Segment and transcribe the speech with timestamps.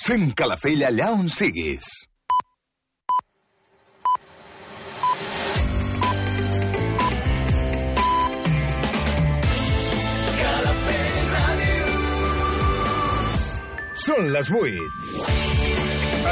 [0.00, 1.84] Sent Calafell allà on siguis.
[14.00, 14.88] Són les 8.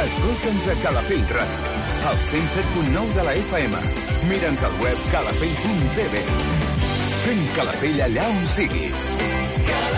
[0.00, 1.76] Escolta'ns a Calafell Ràdio,
[2.08, 3.84] al 107.9 de la FM.
[4.32, 6.24] Mira'ns al web calafell.tv.
[7.20, 9.12] Sent Calafell allà on siguis.
[9.68, 9.97] Calafell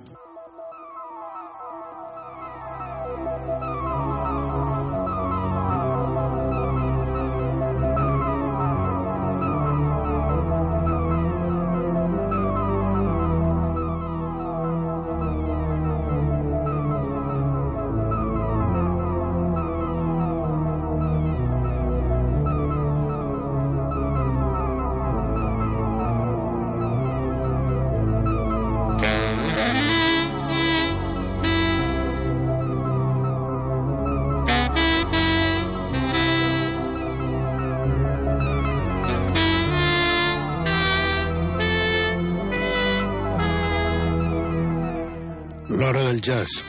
[46.31, 46.63] Jazz.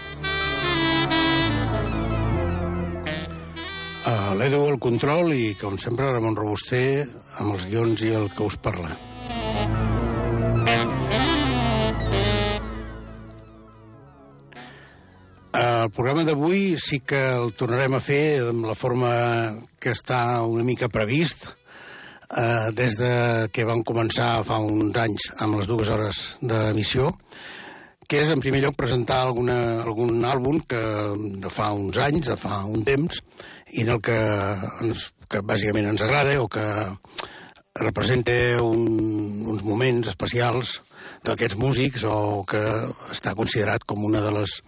[4.03, 7.05] Uh, L'Edu al control i, com sempre, Ramon Robuster
[7.39, 8.91] amb els guions i el que us parla.
[15.53, 19.11] El programa d'avui sí que el tornarem a fer amb la forma
[19.79, 21.51] que està una mica previst,
[22.33, 23.15] eh, des de
[23.53, 27.13] que vam començar fa uns anys amb les dues hores d'emissió,
[28.09, 30.81] que és, en primer lloc, presentar alguna, algun àlbum que
[31.43, 33.23] de fa uns anys, de fa un temps,
[33.73, 34.17] i en el que,
[34.85, 36.65] ens, que bàsicament ens agrada o que
[37.81, 38.83] representa un,
[39.49, 40.81] uns moments especials
[41.25, 42.61] d'aquests músics o que
[43.15, 44.59] està considerat com una de les,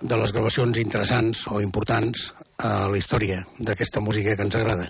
[0.00, 4.88] de les gravacions interessants o importants a la història d'aquesta música que ens agrada.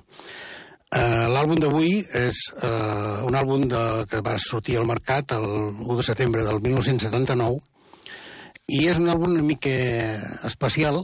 [0.91, 5.99] Uh, L'àlbum d'avui és uh, un àlbum de, que va sortir al mercat el 1
[6.01, 7.61] de setembre del 1979
[8.71, 9.73] i és un àlbum una mica
[10.47, 11.03] especial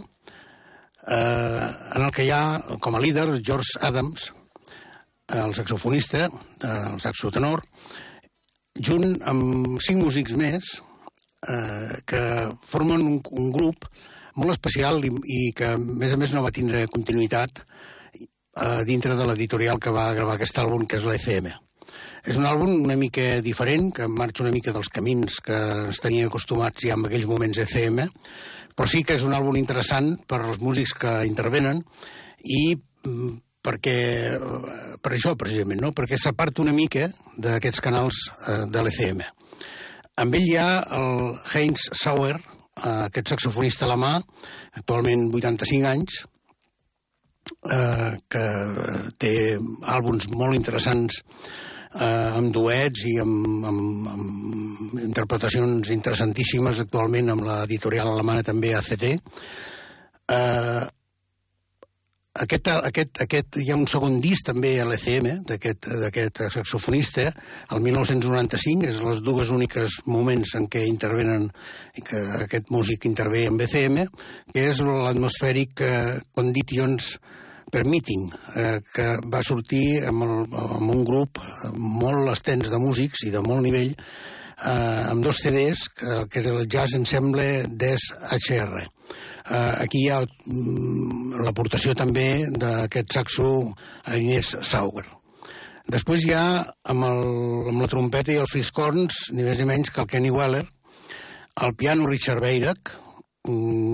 [1.07, 1.67] eh,
[1.97, 4.31] en el que hi ha com a líder George Adams,
[5.35, 6.29] el saxofonista,
[6.63, 7.65] el saxotenor,
[8.79, 10.77] junt amb cinc músics més
[11.49, 12.23] eh, que
[12.63, 13.89] formen un, un grup
[14.37, 19.17] molt especial i, i que, a més a més, no va tindre continuïtat eh, dintre
[19.17, 21.55] de l'editorial que va gravar aquest àlbum, que és la ECM.
[22.27, 25.57] És un àlbum una mica diferent, que marxa una mica dels camins que
[25.87, 28.03] ens tenia acostumats ja en aquells moments ECM,
[28.75, 31.85] però sí que és un àlbum interessant per als músics que intervenen
[32.43, 33.37] i mm,
[33.67, 33.99] perquè,
[35.03, 35.93] per això precisament, no?
[35.95, 39.23] perquè s'aparta una mica d'aquests canals eh, de l'ECM.
[40.23, 44.17] Amb ell hi ha el Heinz Sauer, eh, aquest saxofonista alemà,
[44.79, 46.21] actualment 85 anys,
[47.71, 48.45] eh, que
[49.23, 49.35] té
[49.95, 51.23] àlbums molt interessants
[51.97, 59.09] eh, amb duets i amb, amb, amb interpretacions interessantíssimes actualment amb l'editorial alemana també ACT.
[60.27, 60.85] Eh,
[62.37, 67.31] aquest, aquest, aquest, hi ha un segon disc també a l'ECM d'aquest saxofonista,
[67.73, 71.49] el 1995, és les dues úniques moments en què intervenen,
[72.05, 74.05] que aquest músic intervé amb ECM,
[74.53, 75.97] que és l'atmosfèric eh,
[76.37, 77.15] Conditions
[77.73, 80.35] Permitting, eh, que va sortir amb, el,
[80.79, 81.41] amb un grup
[81.75, 86.49] molt extens de músics i de molt nivell, eh, amb dos CDs, que, que és
[86.53, 88.87] el Jazz Ensemble des HR.
[88.87, 93.51] Eh, aquí hi ha mm, l'aportació també d'aquest saxo
[94.05, 95.07] a Inés Sauer.
[95.87, 96.47] Després hi ha,
[96.91, 97.27] amb, el,
[97.71, 100.65] amb la trompeta i els friscorns, ni més ni menys que el Kenny Weller,
[101.63, 102.91] el piano Richard Beirach,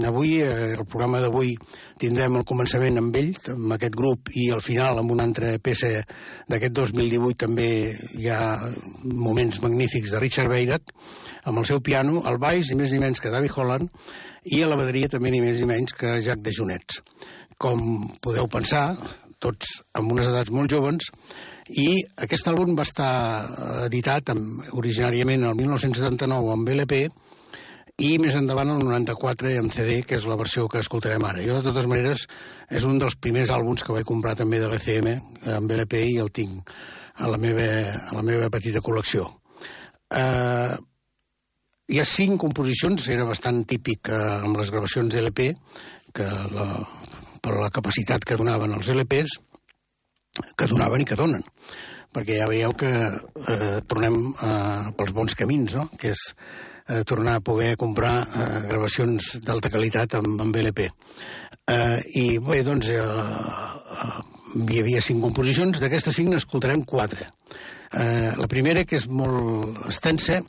[0.06, 1.54] avui, eh, el programa d'avui,
[2.00, 5.90] tindrem el començament amb ell, amb aquest grup, i al final amb una altra peça
[6.48, 7.68] d'aquest 2018 també
[8.18, 8.40] hi ha
[9.04, 10.92] moments magnífics de Richard Beirach,
[11.44, 13.90] amb el seu piano, el baix, ni més ni menys que David Holland,
[14.52, 17.02] i a la bateria també ni més ni menys que Jacques de Junets.
[17.62, 18.96] Com podeu pensar,
[19.42, 21.10] tots amb unes edats molt joves,
[21.78, 23.12] i aquest àlbum va estar
[23.86, 27.04] editat amb, originàriament el 1979 amb LP,
[28.00, 31.42] i més endavant el 94 en CD, que és la versió que escoltarem ara.
[31.44, 32.24] Jo, de totes maneres,
[32.70, 35.10] és un dels primers àlbums que vaig comprar també de l'ECM,
[35.58, 36.72] amb LP, i el tinc
[37.20, 37.68] a la meva,
[38.08, 39.28] a la meva petita col·lecció.
[40.08, 40.74] Eh,
[41.92, 45.52] hi ha cinc composicions, era bastant típic eh, amb les gravacions d'LP,
[46.16, 46.66] que la,
[47.44, 49.38] per la capacitat que donaven els LPs,
[50.56, 51.44] que donaven i que donen
[52.12, 55.86] perquè ja veieu que eh, tornem eh, pels bons camins, no?
[55.96, 56.26] que és
[56.88, 60.88] eh, tornar a poder comprar eh, gravacions d'alta qualitat amb, amb LP.
[61.70, 64.16] Eh, I bé, doncs, eh, eh,
[64.68, 67.30] hi havia cinc composicions, d'aquestes cinc n'escoltarem quatre.
[67.92, 70.40] Eh, la primera, que és molt extensa,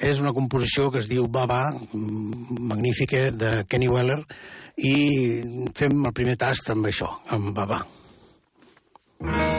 [0.00, 4.20] és una composició que es diu Baba, magnífica, de Kenny Weller,
[4.78, 4.94] i
[5.76, 7.82] fem el primer tast amb això, amb Baba.
[9.22, 9.51] Mm.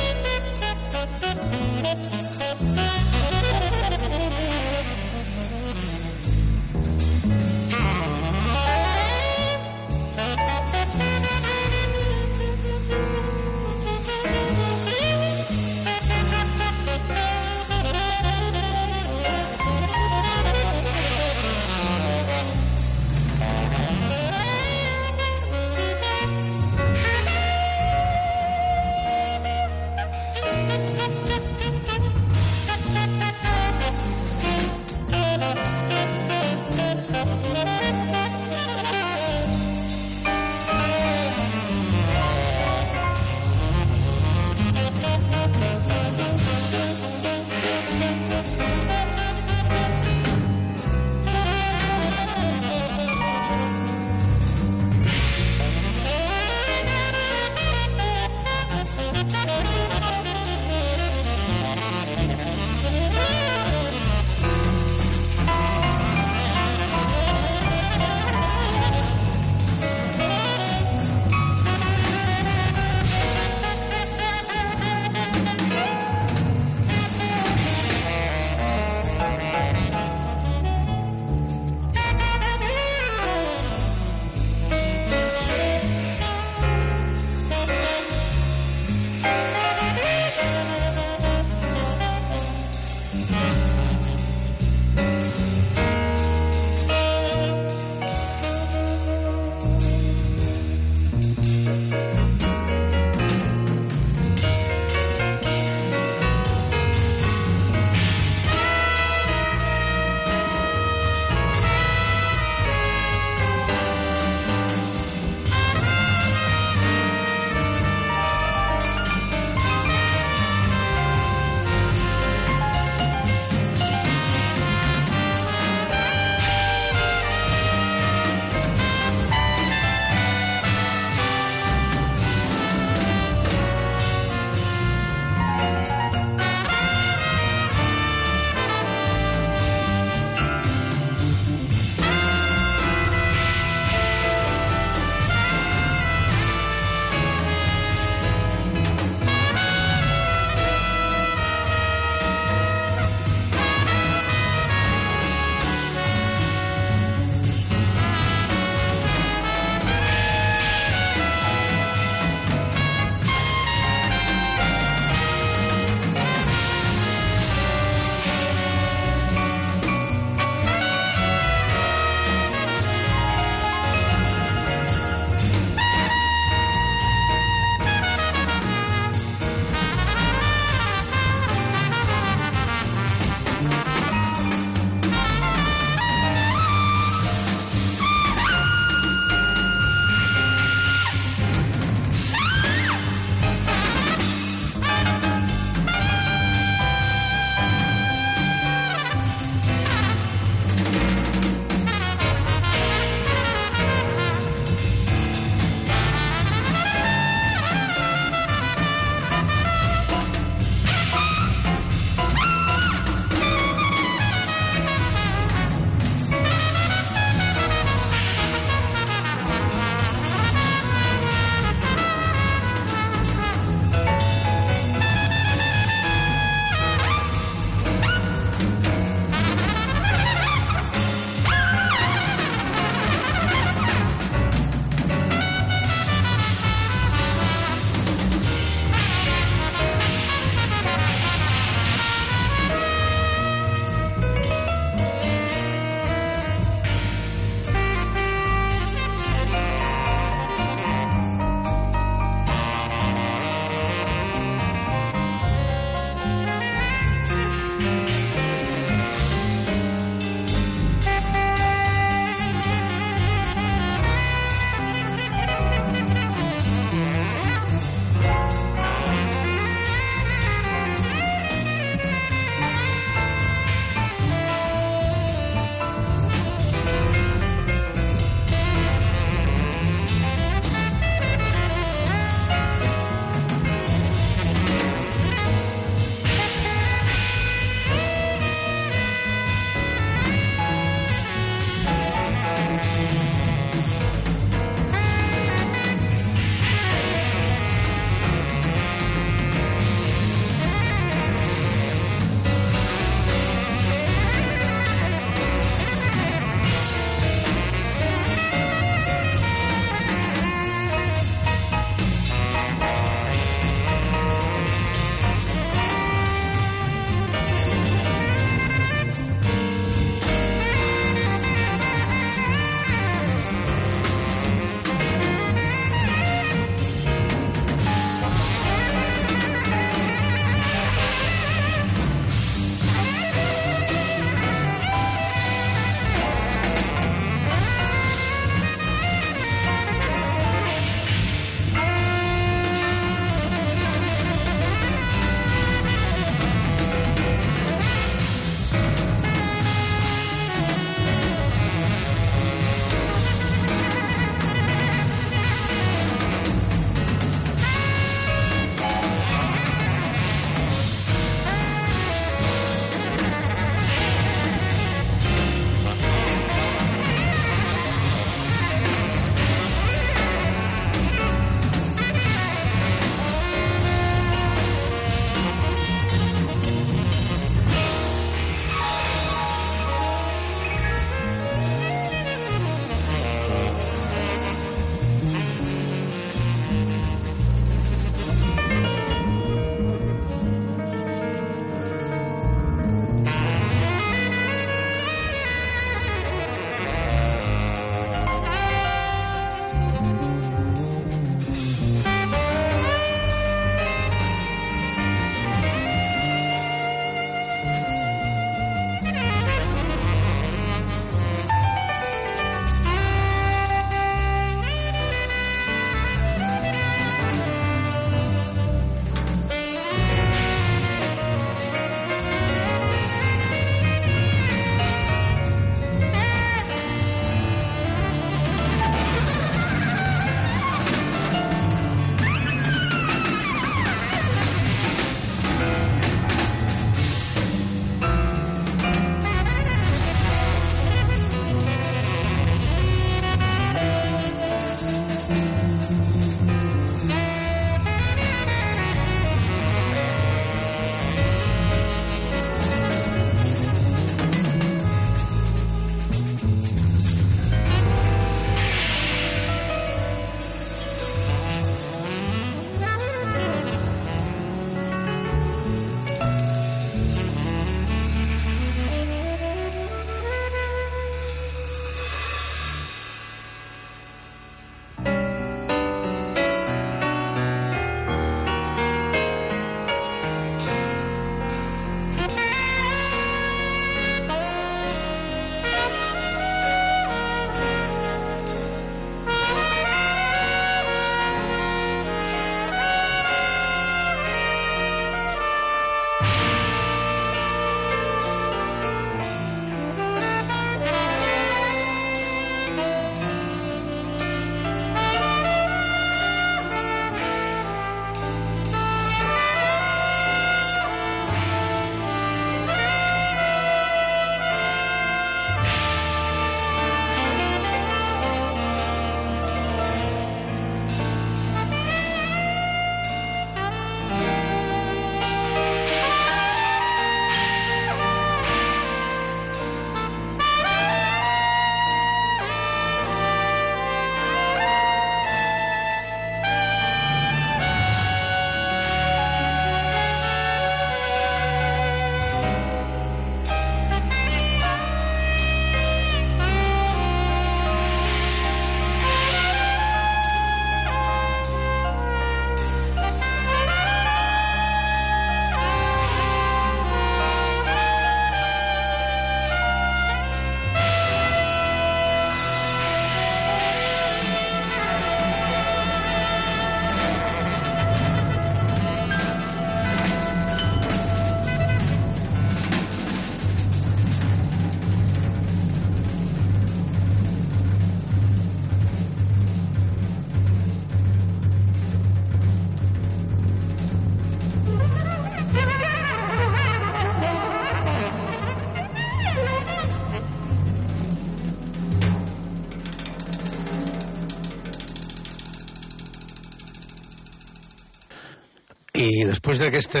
[598.98, 600.00] I després d'aquesta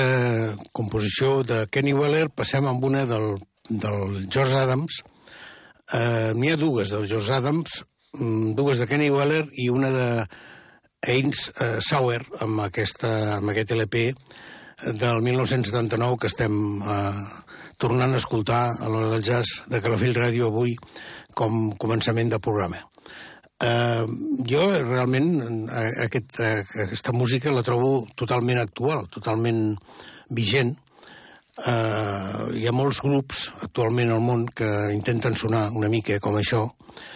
[0.74, 3.36] composició de Kenny Weller passem amb una del,
[3.70, 4.96] del George Adams.
[5.94, 7.84] Eh, N'hi ha dues del George Adams,
[8.18, 10.08] mm, dues de Kenny Weller i una de
[11.14, 14.02] Ains eh, Sauer amb, aquesta, amb aquest LP
[14.98, 17.24] del 1979 que estem eh,
[17.78, 20.74] tornant a escoltar a l'hora del jazz de Calafell Ràdio avui
[21.38, 22.82] com començament de programa.
[23.58, 24.06] Uh,
[24.46, 25.66] jo realment
[26.04, 26.36] aquest,
[26.86, 29.72] aquesta música la trobo totalment actual, totalment
[30.30, 30.76] vigent.
[31.58, 36.68] Uh, hi ha molts grups actualment al món que intenten sonar una mica com això
[36.68, 37.08] uh,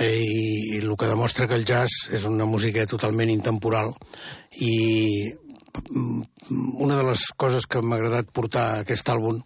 [0.00, 3.92] i, i el que demostra que el jazz és una música totalment intemporal
[4.64, 5.32] i
[6.52, 9.38] una de les coses que m'ha agradat portar aquest àlbum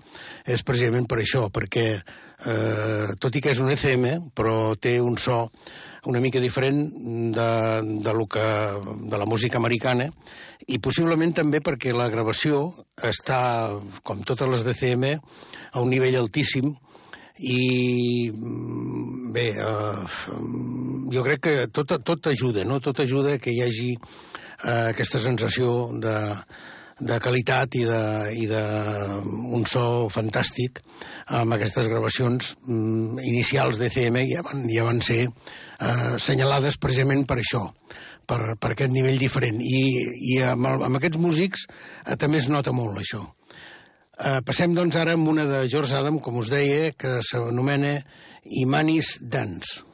[0.47, 5.15] és precisament per això, perquè eh, tot i que és un ECM, però té un
[5.23, 5.45] so
[6.07, 6.81] una mica diferent
[7.35, 7.51] de,
[8.03, 8.47] de, lo que,
[9.11, 10.09] de la música americana
[10.66, 12.71] i possiblement també perquè la gravació
[13.03, 13.40] està,
[14.03, 15.07] com totes les d'ECM,
[15.75, 16.73] a un nivell altíssim
[17.37, 20.07] i bé, eh,
[21.12, 22.81] jo crec que tot, tot ajuda, no?
[22.81, 26.16] Tot ajuda que hi hagi eh, aquesta sensació de,
[26.99, 28.03] de qualitat i de,
[28.40, 28.62] i de
[29.53, 30.81] un so fantàstic
[31.37, 35.27] amb aquestes gravacions mm, inicials d'ECM ja van, ja van ser
[35.81, 37.62] eh, senyalades precisament per això,
[38.27, 39.62] per, per aquest nivell diferent.
[39.62, 39.83] I,
[40.35, 43.23] i amb, el, amb aquests músics eh, també es nota molt això.
[44.17, 47.99] Eh, passem doncs ara amb una de George Adam, com us deia, que s'anomena
[48.62, 49.86] Imanis Dance.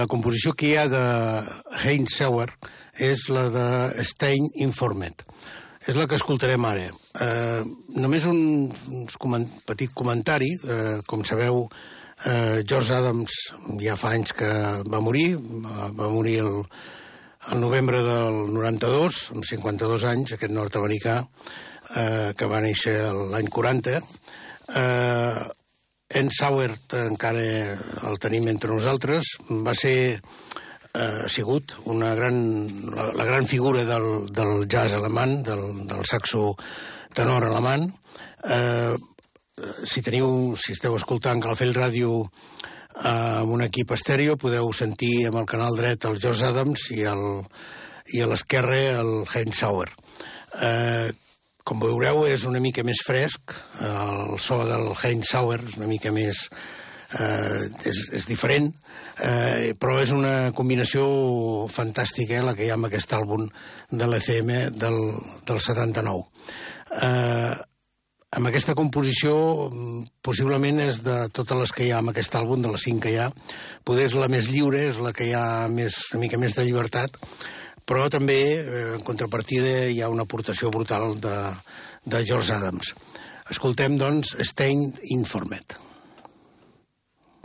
[0.00, 1.04] La composició que hi ha de
[1.84, 2.48] Heinz Sauer
[2.96, 5.26] és la de Stein Informed.
[5.88, 6.86] És la que escoltarem ara.
[7.24, 7.60] Eh,
[8.00, 8.40] només un,
[8.92, 10.50] un coment, petit comentari.
[10.56, 11.66] Eh, com sabeu,
[12.28, 13.36] eh, George Adams
[13.80, 14.50] ja fa anys que
[14.88, 15.34] va morir.
[15.36, 16.58] Va, va morir el,
[17.52, 21.22] el novembre del 92, amb 52 anys, aquest nord-americà,
[21.96, 22.98] eh, que va néixer
[23.32, 24.00] l'any 40.
[24.00, 25.48] Eh,
[26.10, 27.42] en Sauer encara
[28.08, 29.36] el tenim entre nosaltres.
[29.66, 30.18] Va ser
[30.94, 32.40] eh, ha sigut una gran,
[32.96, 36.56] la, la gran figura del, del jazz alemany, del, del saxo
[37.14, 37.86] tenor alemany.
[38.44, 38.96] Eh,
[39.84, 45.42] si teniu, si esteu escoltant Calafell Ràdio eh, amb un equip estèreo, podeu sentir amb
[45.42, 47.26] el canal dret el George Adams i, el,
[48.16, 49.90] i a l'esquerre el Heinz Sauer.
[50.58, 51.10] Eh,
[51.70, 53.54] com veureu, és una mica més fresc,
[53.86, 56.48] el so del Heinz Sauer és una mica més...
[57.10, 58.68] Eh, és, és diferent,
[59.26, 61.06] eh, però és una combinació
[61.66, 63.48] fantàstica eh, la que hi ha amb aquest àlbum
[63.90, 64.98] de l'ECM del,
[65.48, 66.22] del 79.
[67.02, 67.56] Eh,
[68.38, 69.34] amb aquesta composició,
[70.22, 73.14] possiblement és de totes les que hi ha amb aquest àlbum, de les cinc que
[73.14, 73.26] hi ha,
[73.82, 76.66] poder és la més lliure, és la que hi ha més, una mica més de
[76.68, 77.18] llibertat,
[77.90, 81.36] però també, eh, en contrapartida, hi ha una aportació brutal de,
[82.06, 82.94] de George Adams.
[83.50, 85.80] Escoltem, doncs, Stein Informed.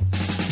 [0.05, 0.44] la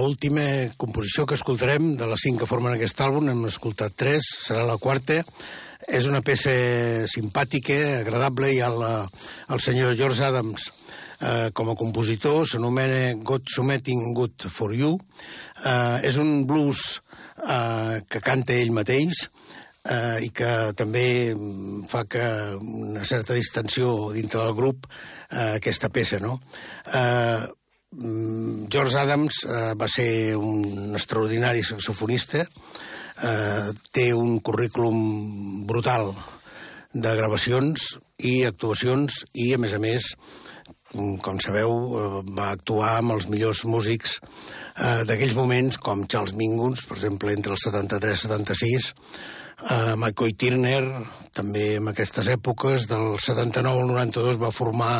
[0.00, 0.42] última
[0.80, 4.78] composició que escoltarem, de les cinc que formen aquest àlbum, hem escoltat tres, serà la
[4.80, 5.20] quarta.
[5.88, 6.52] És una peça
[7.08, 8.82] simpàtica, agradable, i el,
[9.50, 10.68] el senyor George Adams
[11.20, 14.96] eh, com a compositor s'anomena God Something Good for You.
[15.64, 17.00] Eh, és un blues
[17.46, 19.26] eh, que canta ell mateix,
[19.84, 21.06] eh, i que també
[21.88, 22.26] fa que
[22.58, 26.38] una certa distensió dintre del grup eh, aquesta peça, no?
[26.92, 27.48] Eh,
[27.90, 36.12] George Adams eh, va ser un extraordinari saxofonista, eh, té un currículum brutal
[36.94, 40.06] de gravacions i actuacions i, a més a més,
[41.26, 46.86] com sabeu, eh, va actuar amb els millors músics eh, d'aquells moments, com Charles Mingus,
[46.86, 48.90] per exemple, entre el 73 i 76,
[49.60, 50.82] Uh, McCoy Turner,
[51.36, 54.94] també en aquestes èpoques, del 79 al 92 va formar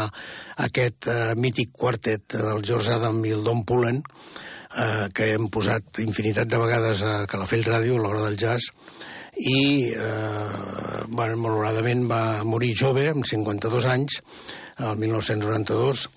[0.60, 6.02] aquest uh, mític quartet del George Adam i el Don Pullen, uh, que hem posat
[6.04, 8.68] infinitat de vegades a Calafell Ràdio a l'hora del jazz,
[9.40, 14.20] i, eh, bueno, malauradament va morir jove, amb 52 anys,
[14.76, 16.08] el 1992,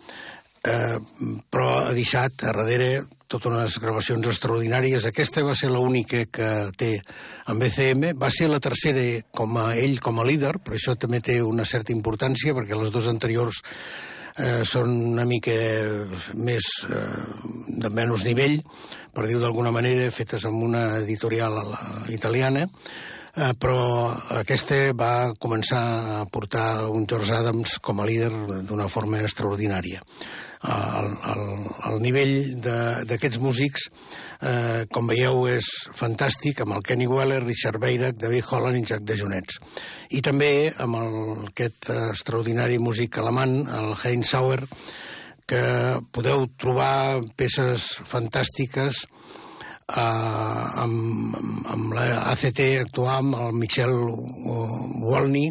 [0.64, 0.97] eh,
[1.49, 3.03] però ha deixat a darrere
[3.34, 5.07] totes unes gravacions extraordinàries.
[5.09, 6.93] Aquesta va ser l'única que té
[7.49, 8.14] amb BCM.
[8.20, 9.03] Va ser la tercera
[9.34, 12.93] com a ell com a líder, però això també té una certa importància perquè les
[12.93, 13.64] dues anteriors
[14.38, 15.55] eh, són una mica
[16.36, 17.01] més eh,
[17.80, 18.59] de menys nivell,
[19.14, 21.59] per dir-ho d'alguna manera, fetes amb una editorial
[22.14, 25.84] italiana, eh, però aquesta va començar
[26.22, 28.32] a portar un George Adams com a líder
[28.70, 30.01] d'una forma extraordinària
[30.64, 31.43] el, el,
[31.89, 32.34] el nivell
[32.64, 33.88] d'aquests músics,
[34.39, 39.03] eh, com veieu, és fantàstic, amb el Kenny Weller, Richard Beirach, David Holland i Jack
[39.07, 39.59] de Jonets.
[40.16, 41.18] I també amb el,
[41.51, 44.61] aquest extraordinari músic alemany, el Heinz Sauer,
[45.49, 45.64] que
[46.16, 51.36] podeu trobar peces fantàstiques eh, amb,
[51.74, 53.97] amb la ACT actuar amb el Michel
[55.03, 55.49] Wolny,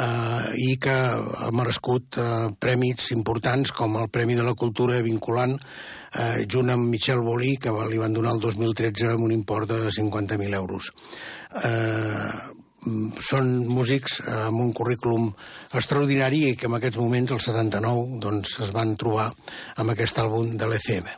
[0.00, 2.26] eh, i que ha merescut eh,
[2.60, 7.72] prèmits importants com el Premi de la Cultura vinculant eh, junt amb Michel Bolí, que
[7.90, 10.92] li van donar el 2013 amb un import de 50.000 euros.
[11.64, 12.54] Eh,
[13.18, 15.32] són músics amb un currículum
[15.74, 19.32] extraordinari i que en aquests moments, el 79, doncs, es van trobar
[19.82, 21.10] amb aquest àlbum de l'ECM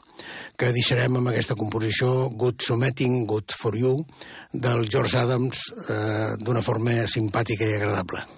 [0.59, 4.01] que deixarem amb aquesta composició Good Something, Good for You,
[4.51, 8.38] del George Adams, eh, d'una forma simpàtica i agradable.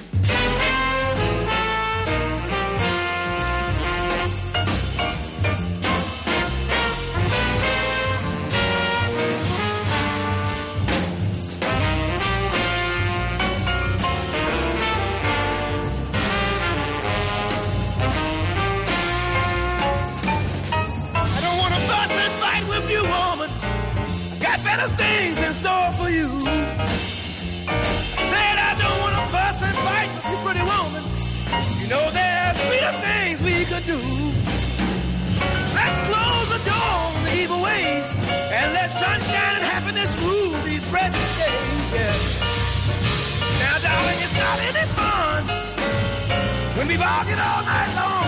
[47.01, 48.20] rocking all night long.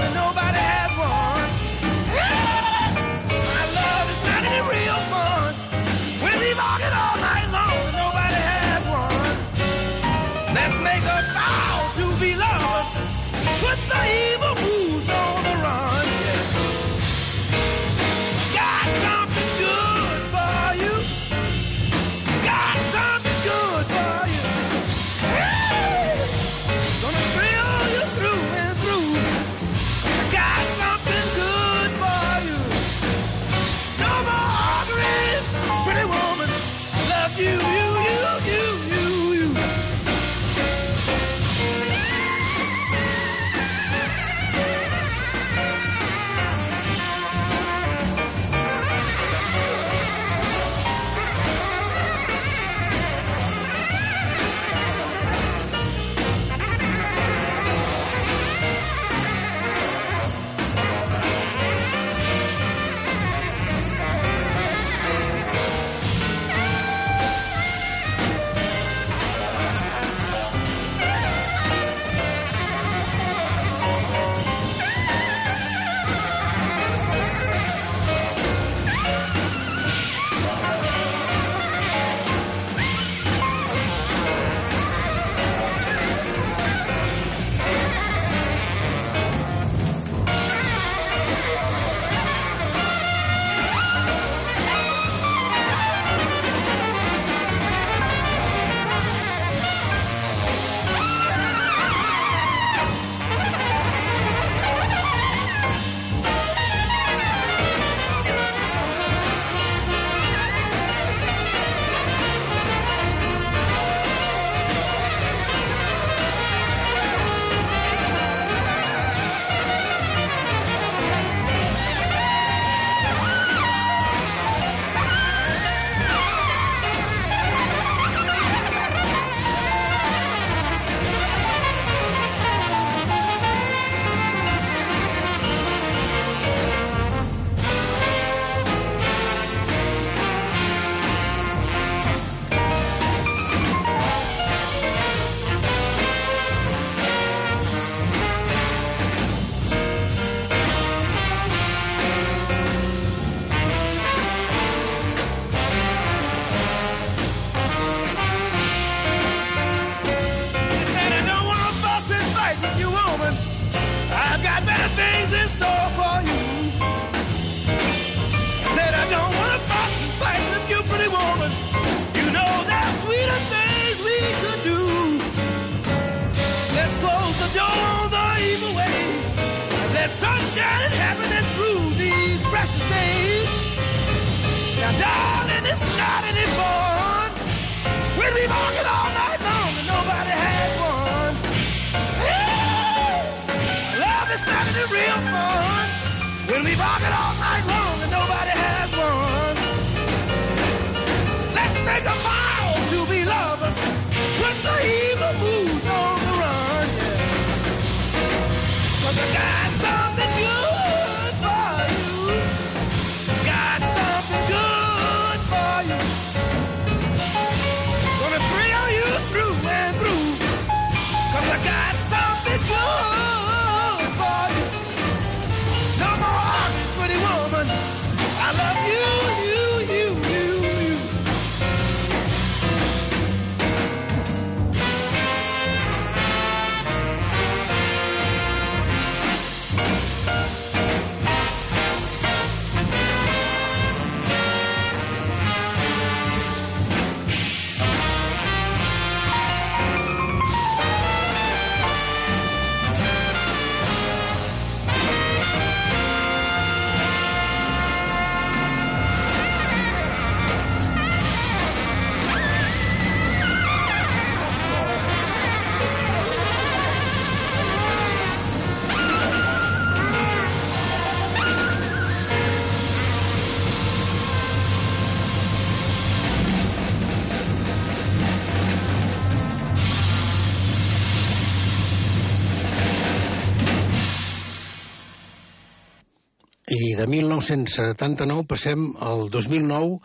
[286.74, 289.98] I de 1979 passem al 2009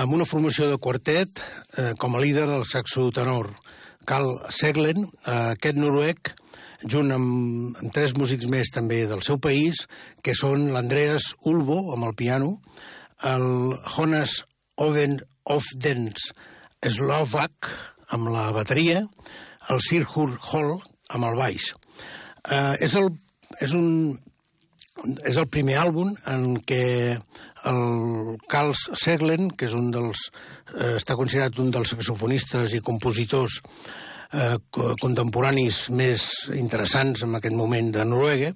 [0.00, 1.40] amb una formació de quartet
[1.76, 3.50] eh, com a líder el saxo tenor
[4.08, 6.30] Carl Seglen, eh, aquest noruec,
[6.80, 9.82] junt amb, amb tres músics més també del seu país,
[10.24, 12.54] que són l'Andreas Ulbo amb el piano,
[13.28, 14.38] el Jonas
[14.80, 16.30] Oven Ofdens
[16.80, 17.68] Slovak
[18.16, 19.02] amb la bateria,
[19.68, 20.78] el Sirhur Hall
[21.10, 21.74] amb el baix.
[22.48, 23.12] Eh, és, el,
[23.60, 24.16] és un
[25.28, 27.16] és el primer àlbum en què
[27.66, 30.28] el Carl Seglen, que és un dels,
[30.74, 33.60] eh, està considerat un dels saxofonistes i compositors
[34.32, 36.26] eh, co- contemporanis més
[36.56, 38.52] interessants en aquest moment de Noruega,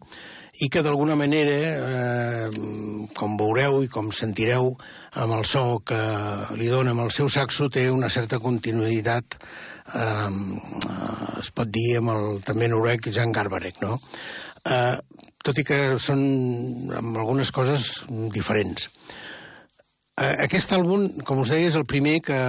[0.61, 2.49] i que d'alguna manera, eh,
[3.17, 4.73] com veureu i com sentireu
[5.23, 6.01] amb el so que
[6.59, 9.39] li dona amb el seu saxo, té una certa continuïtat,
[9.95, 10.31] eh,
[11.41, 14.01] es pot dir, amb el també noruec Jan Garbarek, no?
[14.67, 14.97] Eh,
[15.45, 16.21] tot i que són
[16.97, 17.91] amb algunes coses
[18.35, 18.89] diferents.
[20.21, 22.41] Eh, Aquest àlbum, com us deia, és el primer que,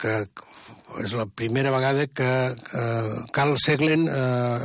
[0.00, 0.14] que
[1.04, 4.58] és la primera vegada que eh, Carl Seglen eh,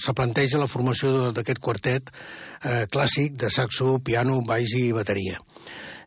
[0.00, 5.40] se planteja la formació d'aquest quartet eh, clàssic de saxo, piano, baix i bateria.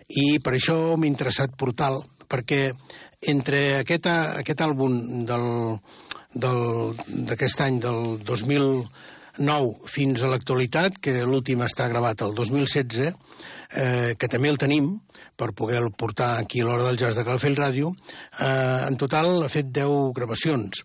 [0.10, 2.72] I per això m'he interessat portal, perquè
[3.30, 5.26] entre aquest, aquest àlbum
[6.34, 8.18] d'aquest any, del
[9.38, 13.14] 2009, fins a l'actualitat, que l'últim està gravat el 2016,
[13.74, 15.00] eh, que també el tenim,
[15.36, 17.90] per poder-lo portar aquí a l'hora del jazz de Calafell Ràdio,
[18.40, 20.84] eh, en total ha fet 10 gravacions.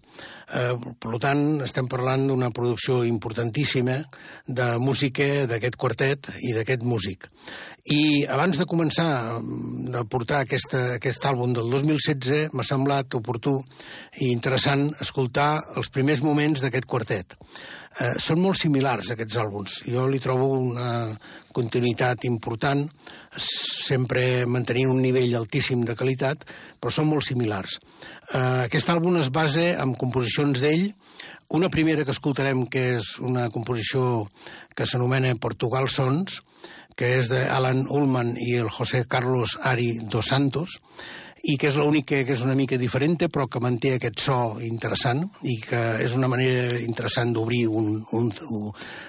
[0.48, 3.98] Eh, per tant, estem parlant d'una producció importantíssima
[4.46, 7.28] de música d'aquest quartet i d'aquest músic.
[7.92, 13.58] I abans de començar mm, a portar aquesta, aquest àlbum del 2016, m'ha semblat oportú
[14.24, 17.36] i interessant escoltar els primers moments d'aquest quartet.
[17.98, 19.80] Eh, són molt similars, aquests àlbums.
[19.90, 21.08] Jo li trobo una
[21.54, 22.84] continuïtat important,
[23.42, 26.44] sempre mantenint un nivell altíssim de qualitat,
[26.78, 27.80] però són molt similars.
[28.30, 30.92] Eh, aquest àlbum es basa en composicions d'ell,
[31.58, 34.28] una primera que escoltarem, que és una composició
[34.76, 36.42] que s'anomena Portugal Sons,
[36.98, 40.78] que és d'Alan Ullman i el José Carlos Ari dos Santos,
[41.44, 45.24] i que és l'única que és una mica diferent, però que manté aquest so interessant
[45.46, 48.30] i que és una manera interessant d'obrir un, un,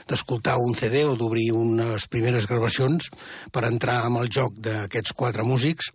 [0.10, 3.10] d'escoltar un CD o d'obrir unes primeres gravacions
[3.52, 5.94] per entrar amb el joc d'aquests quatre músics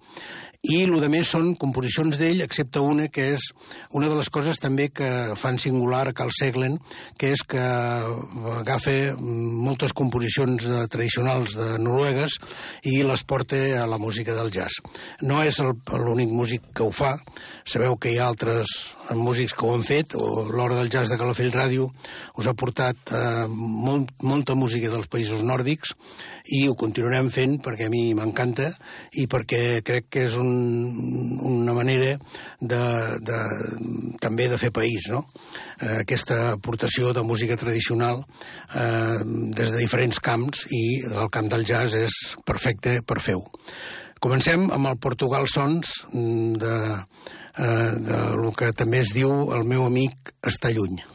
[0.65, 3.51] i el de més són composicions d'ell, excepte una que és
[3.93, 6.79] una de les coses també que fan singular a Carl Seglen,
[7.21, 7.61] que és que
[8.61, 12.39] agafa moltes composicions de, tradicionals de noruegues
[12.89, 14.81] i les porta a la música del jazz.
[15.21, 17.13] No és l'únic músic que ho fa,
[17.69, 18.73] sabeu que hi ha altres
[19.13, 21.91] músics que ho han fet, o l'Hora del Jazz de Calafell Ràdio
[22.41, 25.93] us ha portat eh, molt, molta música dels països nòrdics
[26.53, 28.69] i ho continuarem fent perquè a mi m'encanta
[29.21, 30.51] i perquè crec que és un,
[31.49, 32.19] una manera
[32.61, 32.83] de,
[33.25, 33.39] de,
[34.21, 35.25] també de fer país, no?
[35.81, 39.25] Eh, aquesta aportació de música tradicional eh,
[39.57, 43.45] des de diferents camps i el camp del jazz és perfecte per fer-ho.
[44.21, 46.77] Comencem amb el Portugal Sons mm, de,
[47.57, 51.14] eh, de lo que també es diu el meu amic està lluny.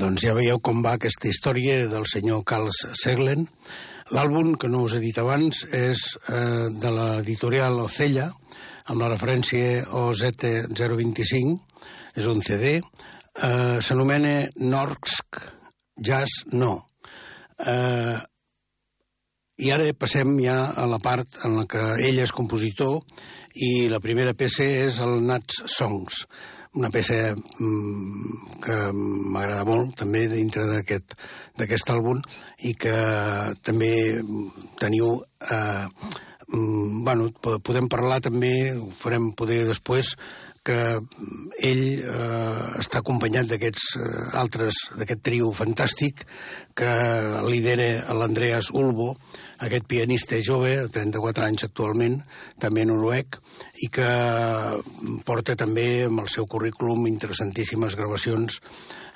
[0.00, 3.44] Doncs ja veieu com va aquesta història del senyor Carl Seglen.
[4.16, 8.30] L'àlbum, que no us he dit abans, és eh, de l'editorial Ocella,
[8.88, 11.52] amb la referència OZ025,
[12.16, 15.42] és un CD, eh, s'anomena Norsk
[16.00, 16.72] Jazz No.
[17.60, 18.16] Eh,
[19.60, 23.02] I ara passem ja a la part en la que ell és compositor
[23.60, 26.24] i la primera peça és el Nats Songs,
[26.78, 31.16] una peça mm, que m'agrada molt també dintre d'aquest
[31.58, 32.20] d'aquest àlbum
[32.68, 32.94] i que
[33.66, 33.90] també
[34.78, 35.16] teniu
[35.50, 35.86] eh,
[36.52, 37.30] mm, bueno,
[37.66, 40.14] podem parlar també, ho farem poder després,
[40.64, 40.78] que
[41.64, 46.26] ell eh, està acompanyat d'aquests eh, altres, d'aquest trio fantàstic
[46.76, 46.90] que
[47.48, 49.14] lidera l'Andreas Ulbo,
[49.60, 52.18] aquest pianista jove, de 34 anys actualment,
[52.60, 53.38] també noruec,
[53.84, 54.08] i que
[55.26, 58.60] porta també amb el seu currículum interessantíssimes gravacions,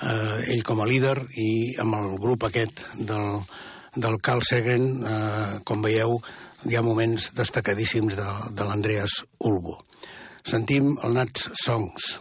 [0.03, 3.41] eh, ell com a líder i amb el grup aquest del,
[3.97, 6.21] del Carl Segren, eh, com veieu,
[6.69, 9.81] hi ha moments destacadíssims de, de l'Andreas Ulbo.
[10.45, 12.15] Sentim el Nats Songs.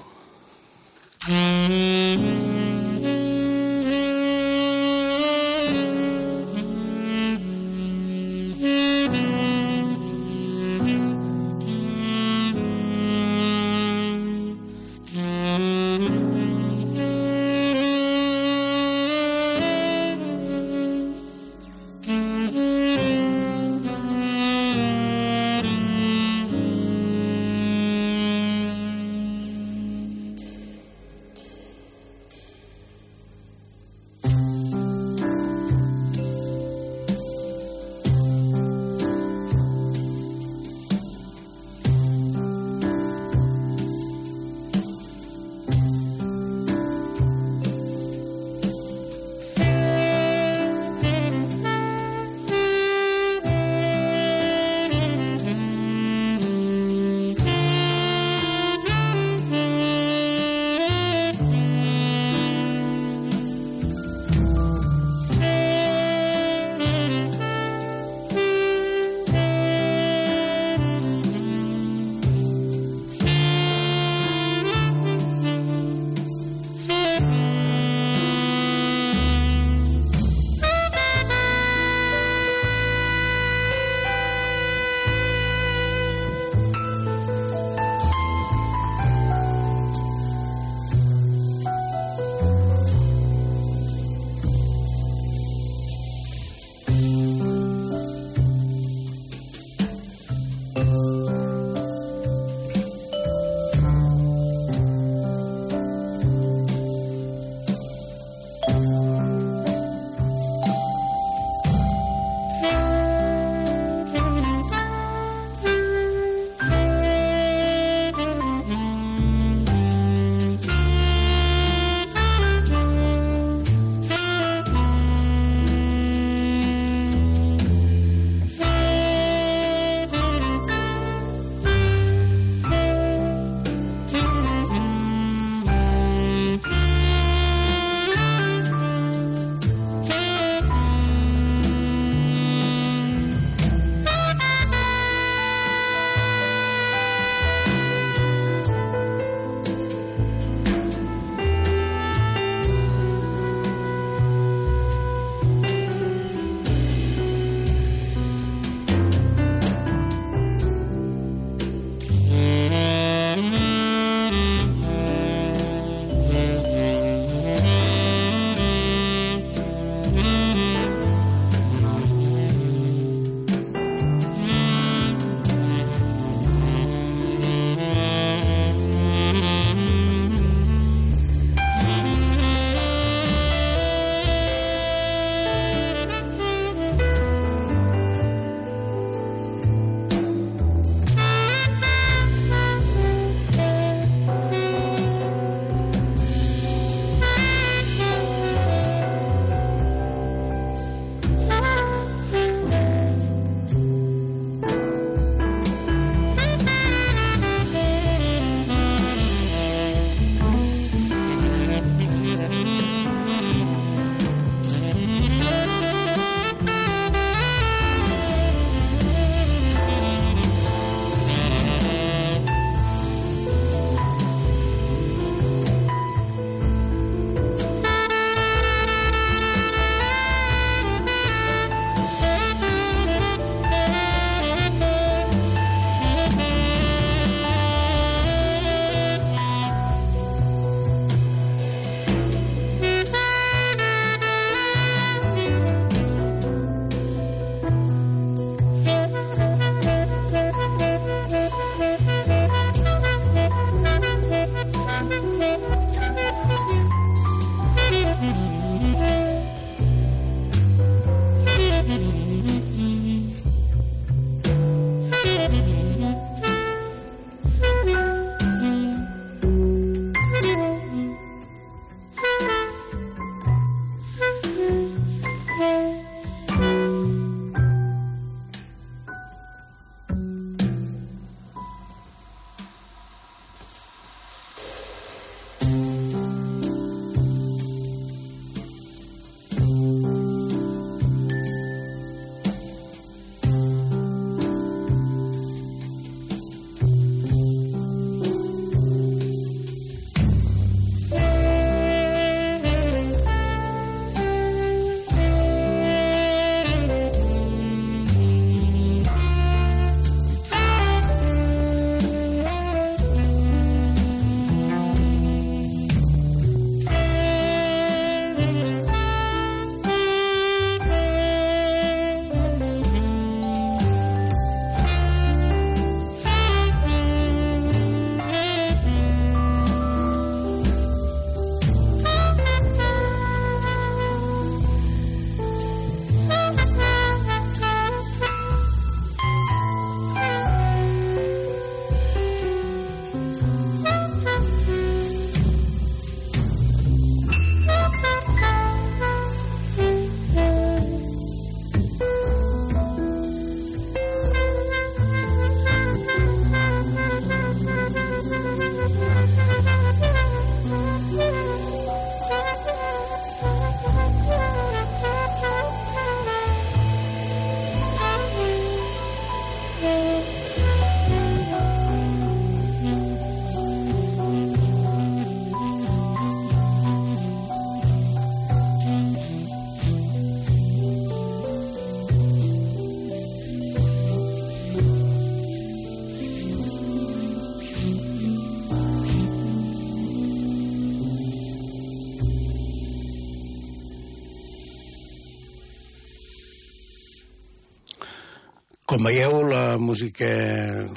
[398.94, 400.28] Com veieu, la música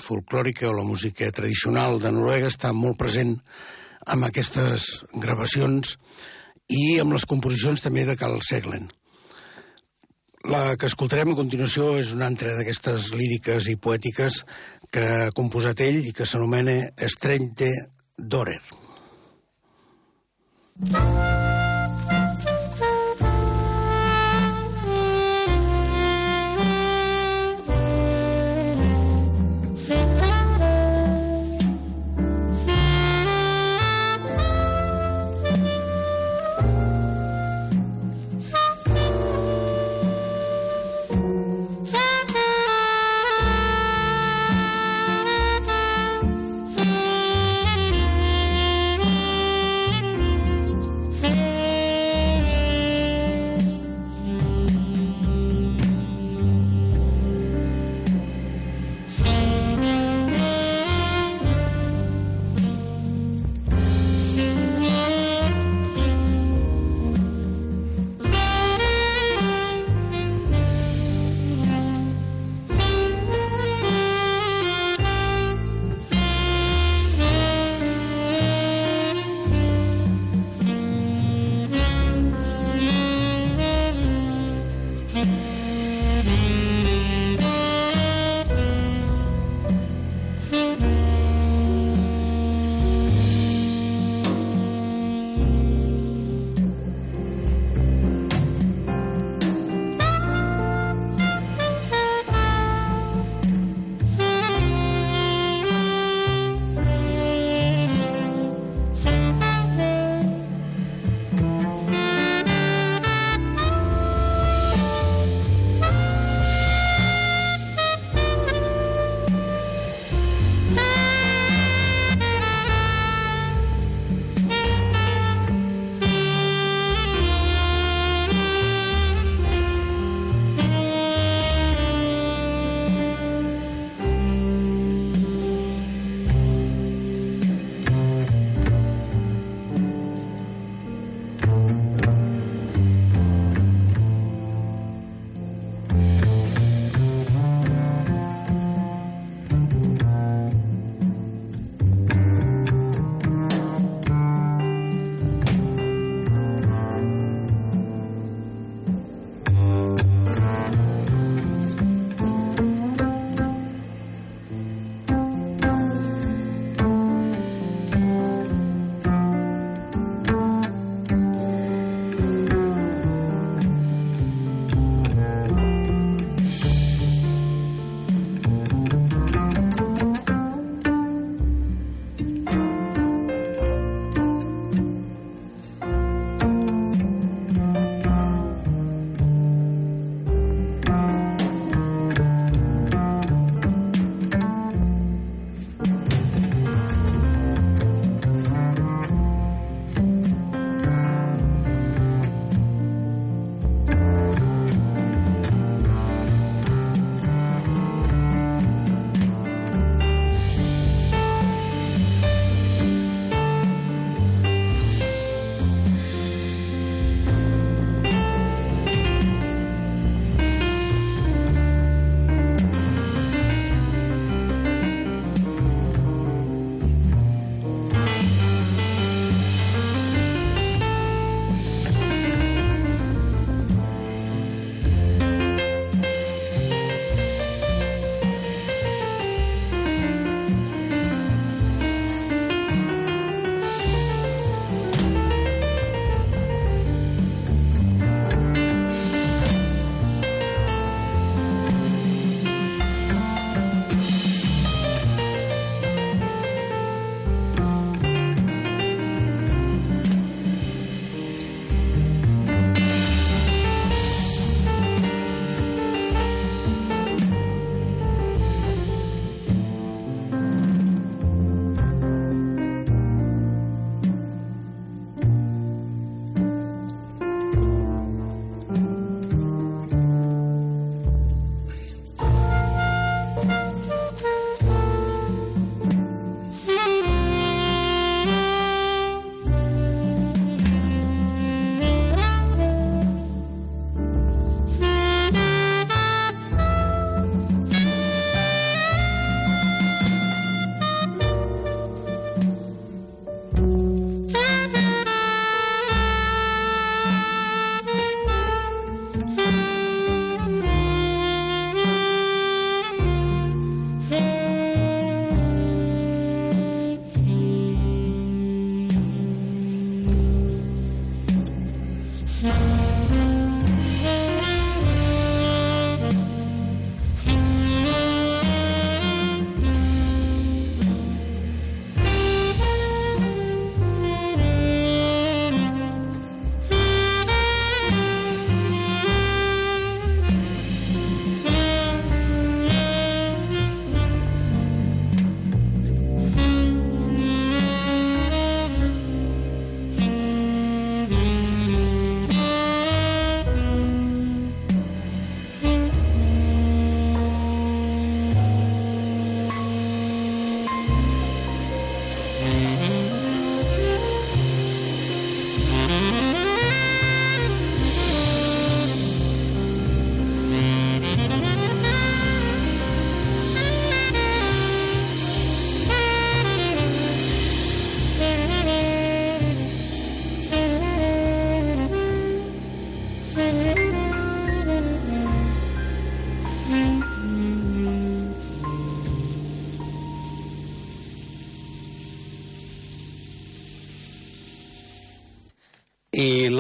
[0.05, 3.31] folclòrica o la música tradicional de Noruega està molt present
[4.13, 4.85] amb aquestes
[5.17, 5.95] gravacions
[6.69, 8.85] i amb les composicions també de Carl Seglen.
[10.45, 14.43] La que escoltarem a continuació és una altra d'aquestes líriques i poètiques
[14.93, 16.77] que ha composat ell i que s'anomena
[17.09, 17.73] Estrente
[18.19, 18.61] Dorer.
[20.85, 21.36] Thank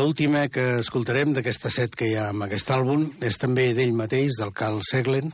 [0.06, 4.36] l'última que escoltarem d'aquesta set que hi ha amb aquest àlbum és també d'ell mateix,
[4.38, 5.32] del Carl Seglen.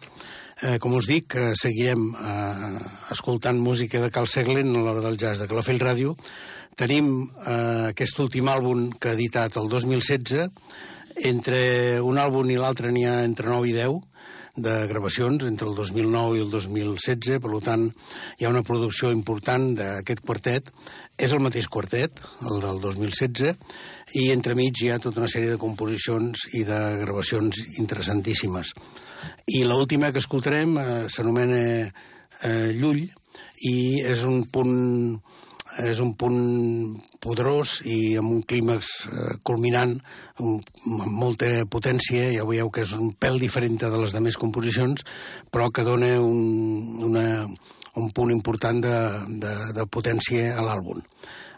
[0.65, 2.79] Eh, com us dic, eh, seguirem eh,
[3.13, 6.15] escoltant música de Carl Seglen a l'hora del jazz de Calafell Ràdio.
[6.81, 10.49] Tenim eh, aquest últim àlbum que ha editat el 2016.
[11.29, 11.61] Entre
[12.01, 14.01] un àlbum i l'altre n'hi ha entre 9 i 10
[14.57, 17.87] de gravacions entre el 2009 i el 2016, per tant
[18.39, 20.73] hi ha una producció important d'aquest quartet.
[21.21, 23.53] És el mateix quartet, el del 2016,
[24.19, 28.73] i entremig hi ha tota una sèrie de composicions i de gravacions interessantíssimes.
[29.55, 31.61] I l'última que escoltarem eh, s'anomena
[32.43, 33.05] eh, Llull
[33.69, 35.21] i és un punt
[35.81, 36.39] és un punt
[37.23, 39.95] poderós i amb un clímax eh, culminant
[40.43, 40.67] amb
[41.07, 45.05] molta potència, ja veieu que és un pèl diferent de les demés composicions,
[45.51, 47.27] però que dona un, una,
[47.97, 48.97] un punt important de,
[49.43, 51.03] de, de potència a l'àlbum,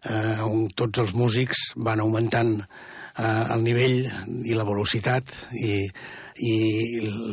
[0.04, 4.04] eh, on tots els músics van augmentant eh, el nivell
[4.44, 5.80] i la velocitat i,
[6.44, 6.54] i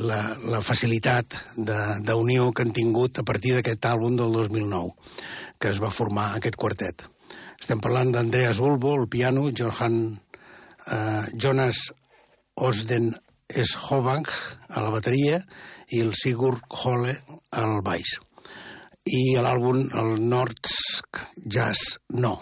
[0.05, 0.21] la,
[0.53, 4.93] la facilitat d'unió que han tingut a partir d'aquest àlbum del 2009
[5.61, 7.05] que es va formar aquest quartet.
[7.61, 9.97] Estem parlant d'Andreas Ulbo, al piano, Johan,
[10.87, 11.91] eh, Jonas
[12.55, 13.11] Osden
[13.51, 14.25] Schobang
[14.69, 15.41] a la bateria
[15.91, 17.17] i el Sigurd Holle
[17.51, 18.17] al baix.
[19.05, 22.39] I l'àlbum, el Nordsk Jazz No.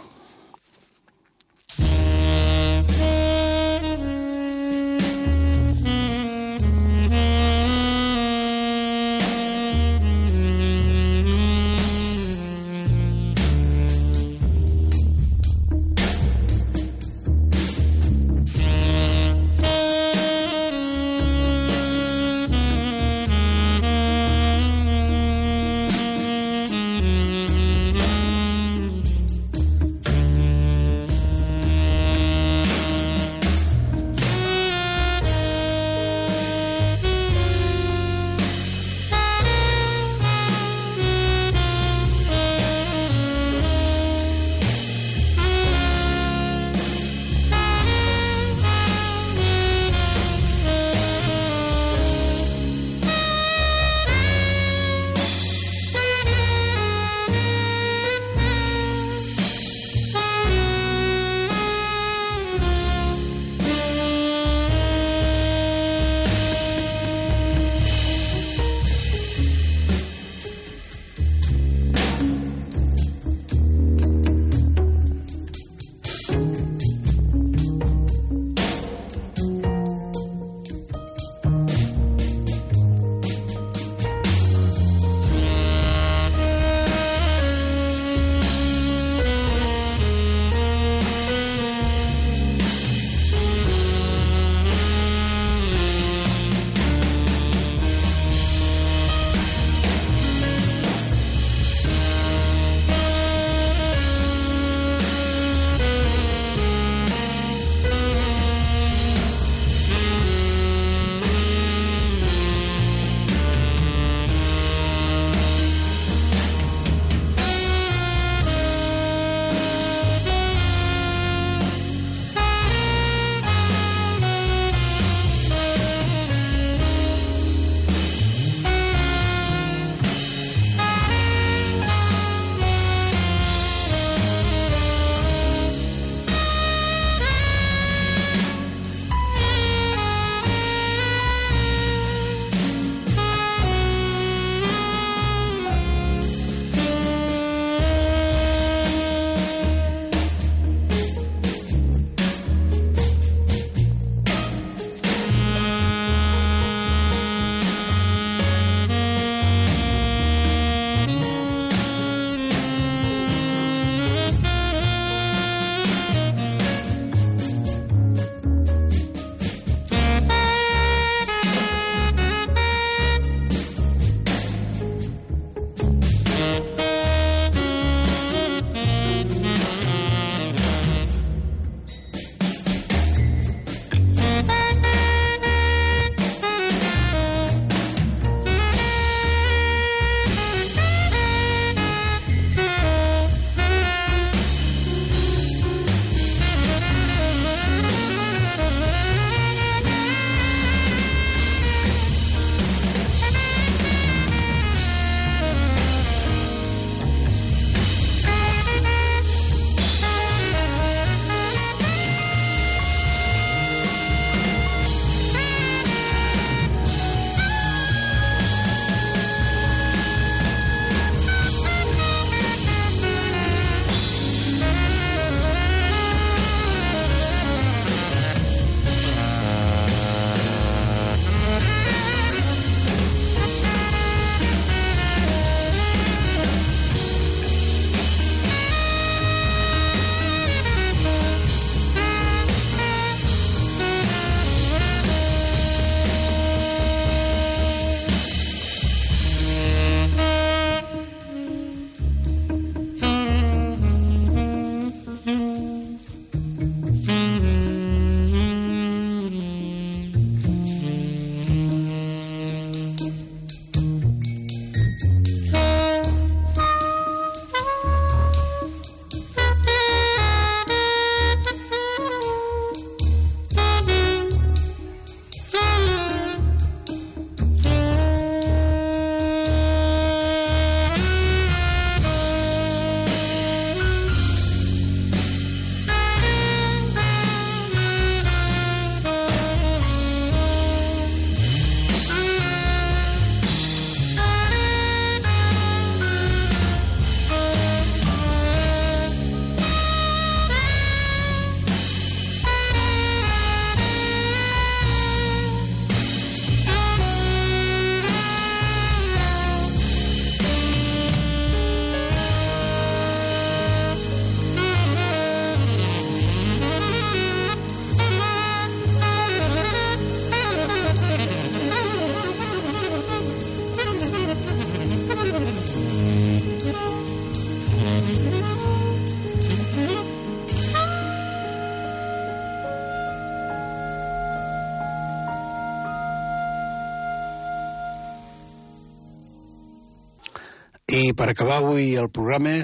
[341.16, 342.58] Per acabar avui el programa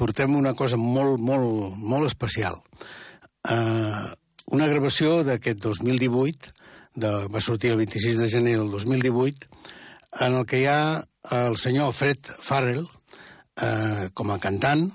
[0.00, 2.56] portem una cosa molt, molt, molt especial.
[3.42, 4.08] Uh,
[4.54, 6.52] una gravació d'aquest 2018,
[7.02, 9.48] de, va sortir el 26 de gener del 2018,
[10.24, 10.80] en el que hi ha
[11.36, 14.88] el senyor Fred Farrell uh, com a cantant,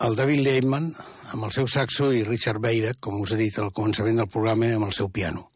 [0.00, 0.90] el David Lehman
[1.30, 4.72] amb el seu saxo i Richard Beira, com us he dit al començament del programa,
[4.74, 5.46] amb el seu piano.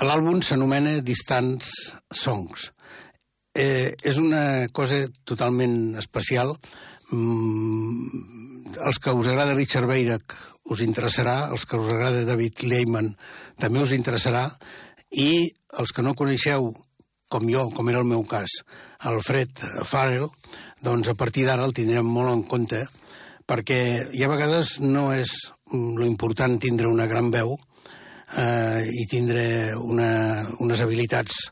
[0.00, 2.70] L'àlbum s'anomena Distance Songs.
[3.56, 6.50] Eh, és una cosa totalment especial.
[7.08, 10.34] Mm, els que us agrada Richard Beirach
[10.68, 13.14] us interessarà, els que us agrada David Lehman
[13.56, 14.50] també us interessarà,
[15.16, 15.46] i
[15.80, 16.68] els que no coneixeu,
[17.32, 18.58] com jo, com era el meu cas,
[19.08, 20.28] Alfred Farrell,
[20.82, 22.82] doncs a partir d'ara el tindrem molt en compte,
[23.46, 23.80] perquè
[24.12, 25.32] hi ha vegades no és
[25.72, 27.56] lo important tindre una gran veu,
[28.36, 29.46] eh, i tindre
[29.78, 30.10] una,
[30.60, 31.46] unes habilitats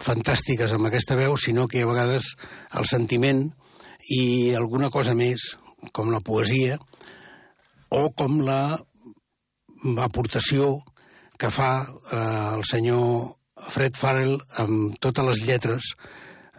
[0.00, 2.34] fantàstiques amb aquesta veu, sinó que a vegades
[2.78, 3.46] el sentiment
[4.10, 5.54] i alguna cosa més,
[5.92, 6.78] com la poesia,
[7.90, 8.78] o com la
[10.04, 10.78] aportació
[11.40, 13.36] que fa eh, el senyor
[13.72, 15.92] Fred Farrell amb totes les lletres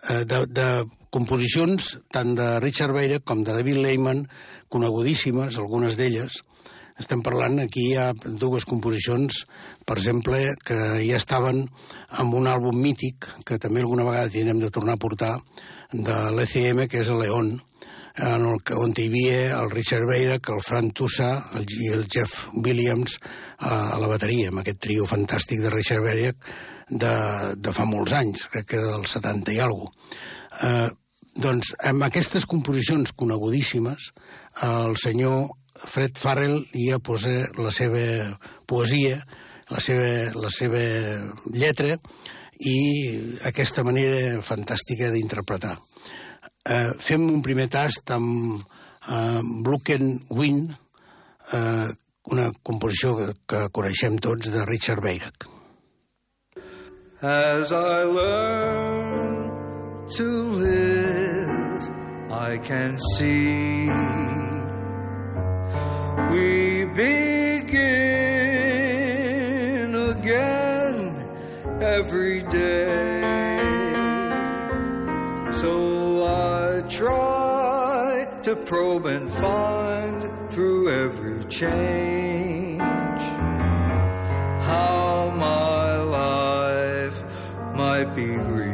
[0.10, 0.68] eh, de, de
[1.14, 4.26] composicions tant de Richard Beira com de David Lehman,
[4.72, 6.42] conegudíssimes, algunes d'elles,
[7.02, 8.11] estem parlant, aquí hi ha
[8.41, 9.44] dues composicions,
[9.86, 11.65] per exemple, que ja estaven
[12.22, 15.36] amb un àlbum mític, que també alguna vegada tindrem de tornar a portar,
[15.91, 17.57] de l'ECM, que és el León,
[18.22, 22.07] en el que, on hi havia el Richard Beira, el Fran Tussa el, i el
[22.11, 23.18] Jeff Williams
[23.57, 26.34] a, a la bateria, amb aquest trio fantàstic de Richard Beira
[26.90, 27.14] de,
[27.56, 30.19] de fa molts anys, crec que era del 70 i alguna cosa.
[30.61, 30.90] Eh,
[31.41, 34.11] doncs, amb aquestes composicions conegudíssimes,
[34.68, 35.53] el senyor
[35.88, 38.03] Fred Farrell ja posa la seva
[38.70, 39.22] poesia,
[39.72, 40.84] la seva, la seva
[41.53, 41.95] lletra
[42.62, 42.78] i
[43.48, 45.78] aquesta manera fantàstica d'interpretar.
[46.62, 48.62] Eh, fem un primer tast amb
[49.10, 50.76] eh, Bluken Wind,
[51.58, 51.88] eh,
[52.32, 55.49] una composició que, que coneixem tots de Richard Beirach.
[57.22, 59.49] As I learn
[60.18, 61.90] to live,
[62.32, 64.31] I can see
[66.32, 67.91] we begin
[69.94, 70.98] again
[71.82, 73.20] every day.
[75.62, 82.80] So I try to probe and find through every change
[84.70, 87.24] how my life
[87.76, 88.72] might be rearranged.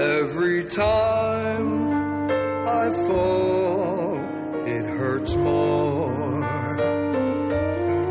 [0.00, 1.21] Every time
[2.84, 4.16] I fall,
[4.66, 6.76] it hurts more.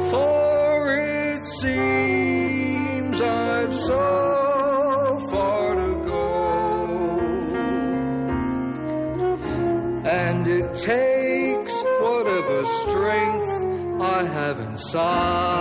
[0.10, 6.28] For it seems I've so far to go.
[10.10, 13.52] And it takes whatever strength
[14.00, 15.61] I have inside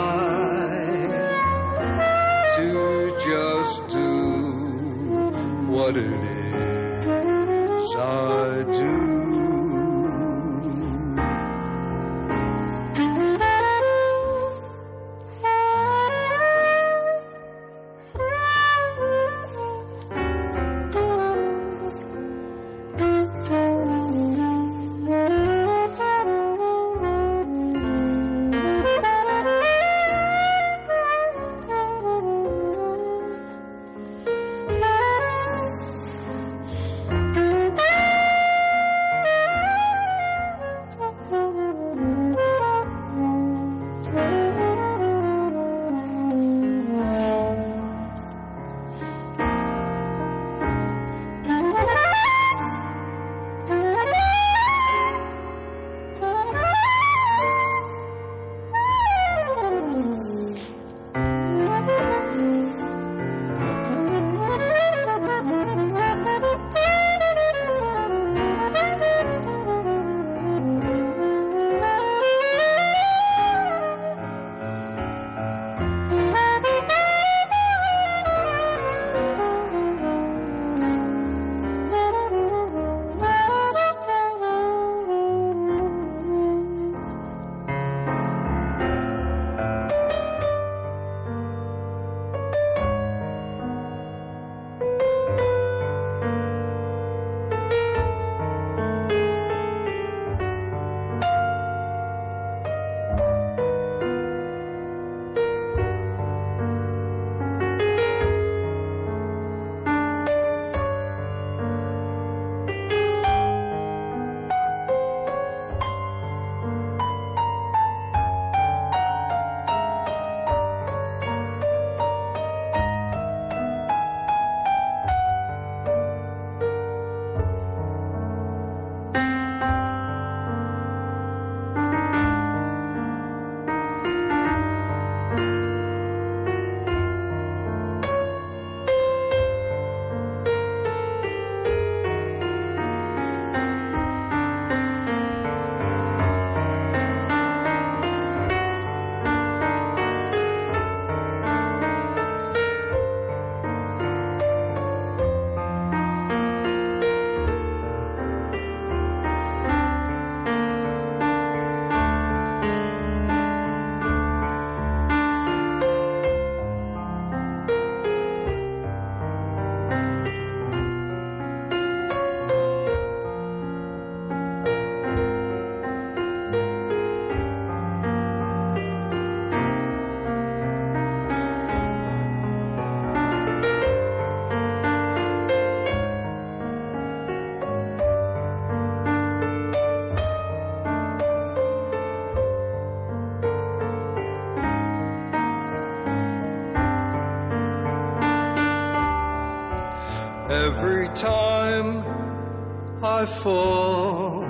[203.20, 204.44] I fall,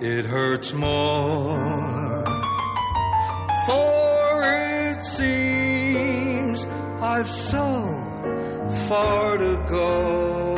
[0.00, 2.24] it hurts more.
[3.66, 6.64] For it seems
[6.98, 7.68] I've so
[8.88, 10.56] far to go.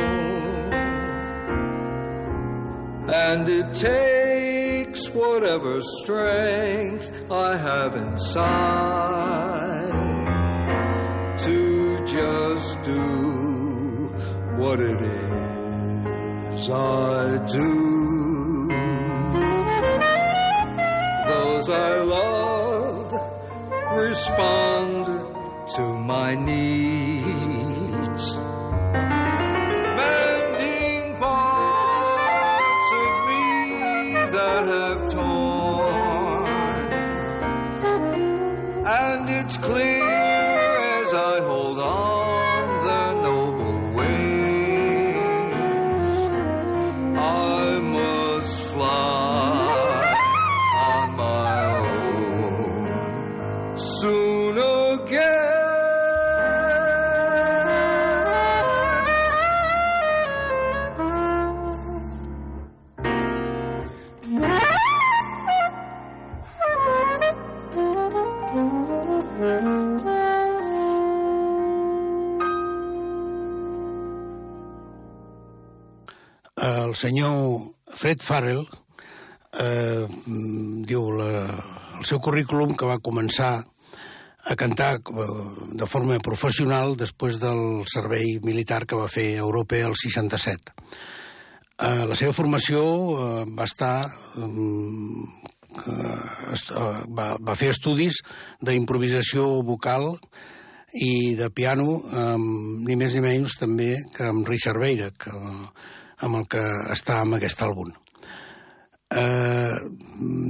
[3.27, 8.29] And it takes whatever strength I have inside
[11.39, 14.13] to just do
[14.55, 15.29] what it is
[16.69, 17.78] I do.
[78.09, 78.63] Fred Farrell
[79.61, 80.07] eh,
[80.89, 81.27] diu la,
[81.99, 83.59] el seu currículum que va començar
[84.49, 85.27] a cantar eh,
[85.77, 90.73] de forma professional després del servei militar que va fer a Europa el 67.
[91.85, 93.93] Eh, la seva formació eh, va estar
[96.55, 98.23] est- eh, va, va fer estudis
[98.65, 100.15] d'improvisació vocal
[100.97, 105.29] i de piano amb ni més ni menys també que amb Richard Beira, que,
[106.25, 106.63] amb el que
[106.93, 107.91] està en aquest àlbum.
[109.09, 109.77] Eh,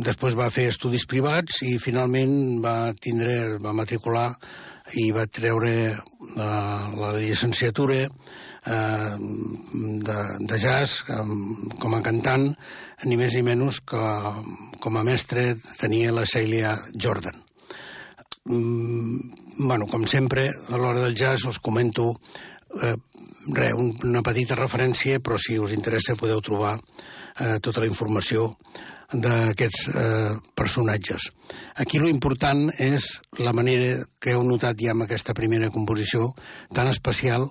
[0.04, 4.28] després va fer estudis privats i finalment va tindre, va matricular
[5.00, 5.74] i va treure
[6.36, 6.54] la,
[6.98, 9.16] la llicenciatura eh,
[10.10, 11.32] de, de jazz com,
[11.80, 12.50] com a cantant,
[13.06, 14.10] ni més ni menys que
[14.84, 17.40] com a mestre tenia la Celia Jordan.
[18.50, 19.20] Mm,
[19.60, 22.16] bueno, com sempre, a l'hora del jazz us comento
[22.82, 22.96] eh,
[23.48, 28.54] re, un, una petita referència, però si us interessa podeu trobar eh, tota la informació
[29.10, 31.30] d'aquests eh, personatges.
[31.82, 36.36] Aquí lo important és la manera que heu notat ja amb aquesta primera composició
[36.76, 37.50] tan especial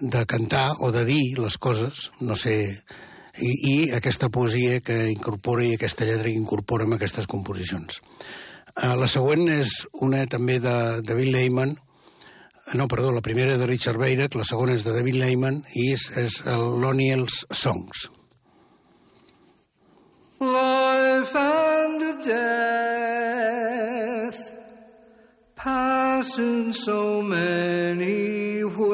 [0.00, 2.56] de cantar o de dir les coses, no sé,
[3.40, 8.02] i, i aquesta poesia que incorpora i aquesta lletra que incorpora en aquestes composicions.
[8.76, 11.89] Eh, la següent és una també de David Lehman, Eh,
[12.74, 16.10] no, perdó, la primera de Richard Beirach, la segona és de David Lehman i és,
[16.16, 18.10] és el Loniel's Songs.
[20.40, 23.10] Life and death
[25.56, 28.90] pass in so many ways,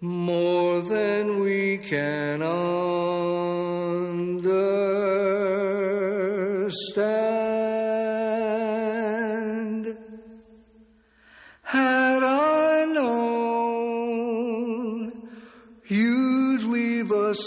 [0.00, 2.79] more than we can understand.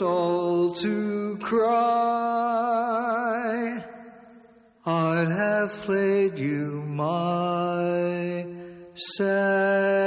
[0.02, 1.74] All to cry,
[4.86, 8.46] I'd have played you my
[8.96, 10.03] sad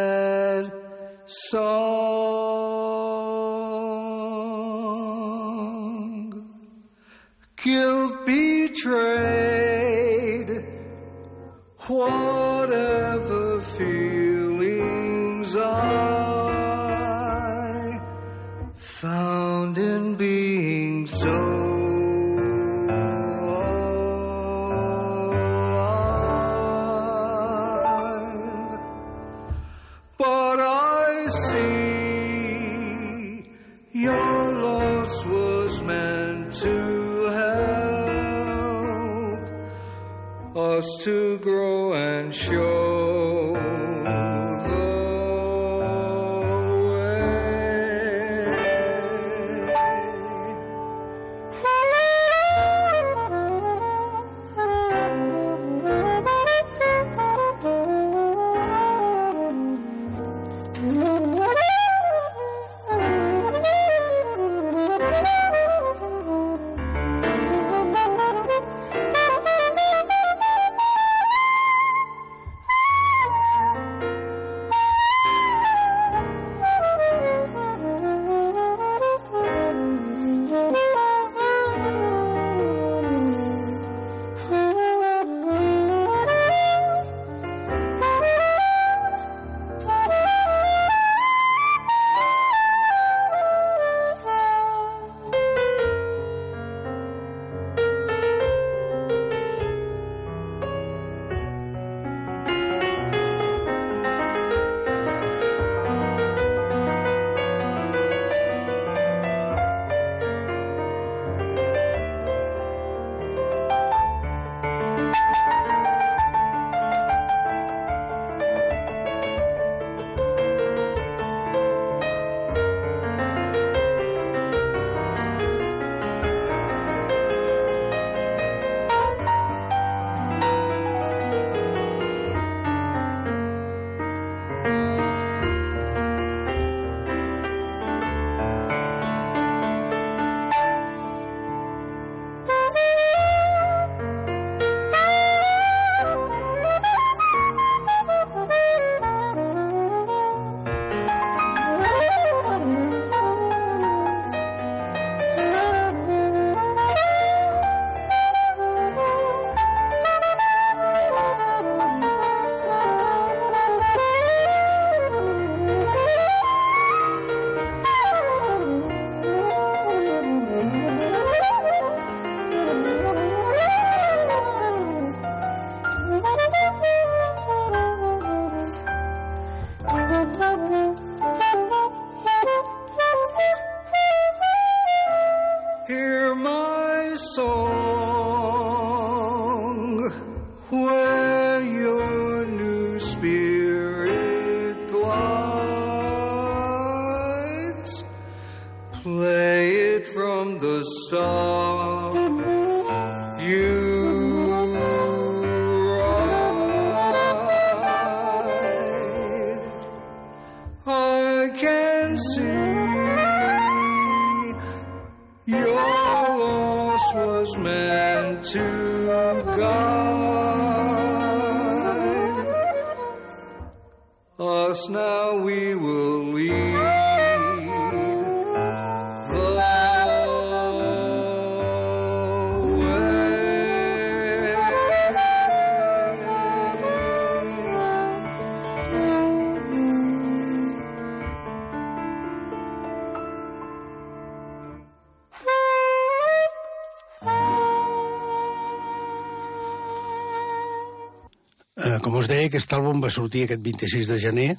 [252.56, 254.52] aquest àlbum va sortir aquest 26 de gener.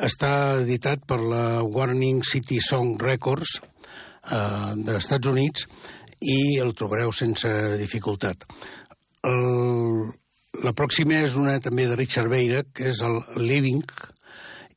[0.00, 0.30] Està
[0.62, 5.66] editat per la Warning City Song Records eh, dels Estats Units
[6.24, 8.48] i el trobareu sense dificultat.
[9.28, 10.08] El,
[10.64, 13.84] la pròxima és una també de Richard Beira, que és el Living,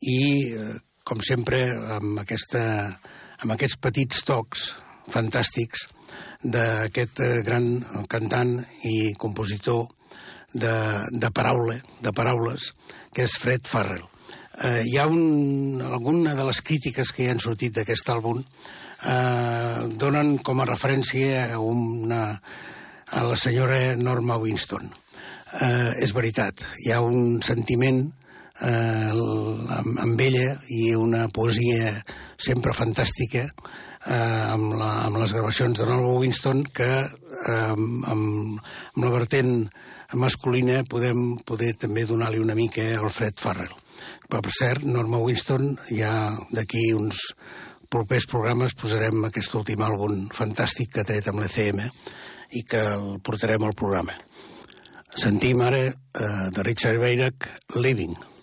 [0.04, 0.20] i,
[0.52, 0.76] eh,
[1.08, 1.64] com sempre,
[1.96, 2.68] amb, aquesta,
[3.46, 4.74] amb aquests petits tocs
[5.08, 5.88] fantàstics
[6.44, 7.78] d'aquest eh, gran
[8.12, 9.88] cantant i compositor
[10.60, 10.76] de,
[11.12, 12.72] de, paraula, de paraules,
[13.14, 14.06] que és Fred Farrell.
[14.58, 19.88] Eh, hi ha un, alguna de les crítiques que hi han sortit d'aquest àlbum eh,
[20.02, 22.22] donen com a referència a, una,
[23.14, 24.90] a la senyora Norma Winston.
[25.62, 28.02] Eh, és veritat, hi ha un sentiment
[28.62, 31.94] eh, amb, amb ella i una poesia
[32.42, 39.06] sempre fantàstica eh, amb, la, amb les gravacions de Norma Winston que eh, amb, amb
[39.06, 39.70] la vertent
[40.16, 43.74] masculina podem poder també donar-li una mica al Fred Farrell.
[44.28, 46.12] Però, per cert, Norma Winston, ja
[46.52, 47.34] d'aquí uns
[47.90, 51.84] propers programes posarem aquest últim àlbum fantàstic que ha tret amb l'ECM
[52.60, 54.16] i que el portarem al programa.
[55.18, 55.94] Sentim ara eh,
[56.54, 58.16] de Richard Beirach, Living.
[58.16, 58.37] Once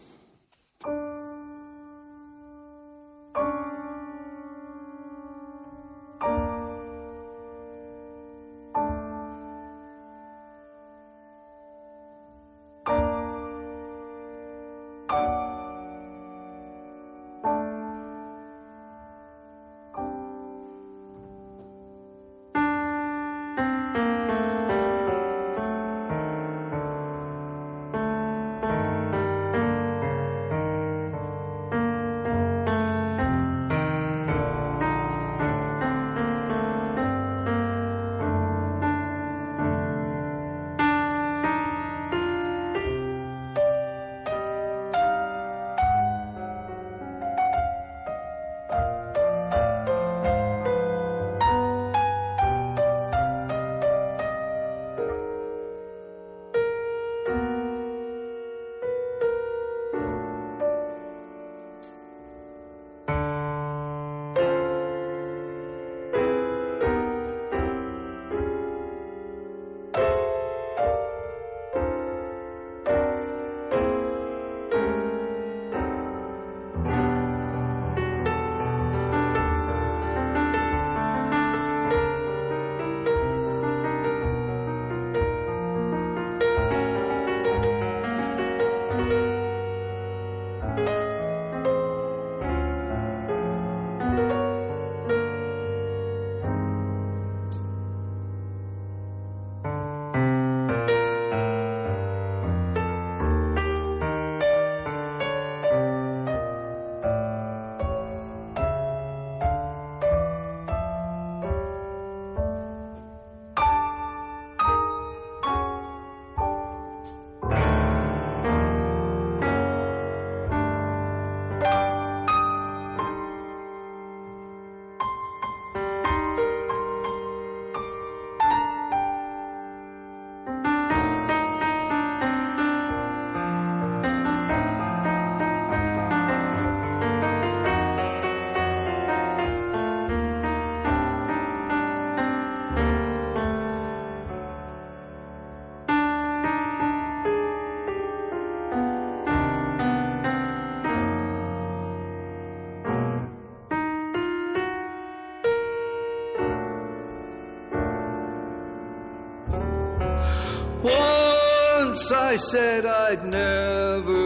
[162.13, 164.24] I said I'd never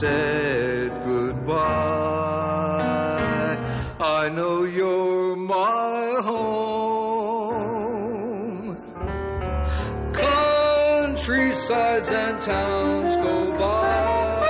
[0.00, 1.58] said goodbye,
[4.00, 7.60] I know you're my home.
[10.14, 14.40] Countrysides and towns go by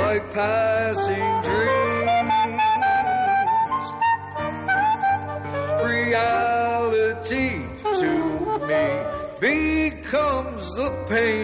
[0.00, 2.36] like passing dreams.
[5.92, 7.50] Reality
[8.00, 8.12] to
[8.70, 8.86] me
[9.38, 11.35] becomes the pain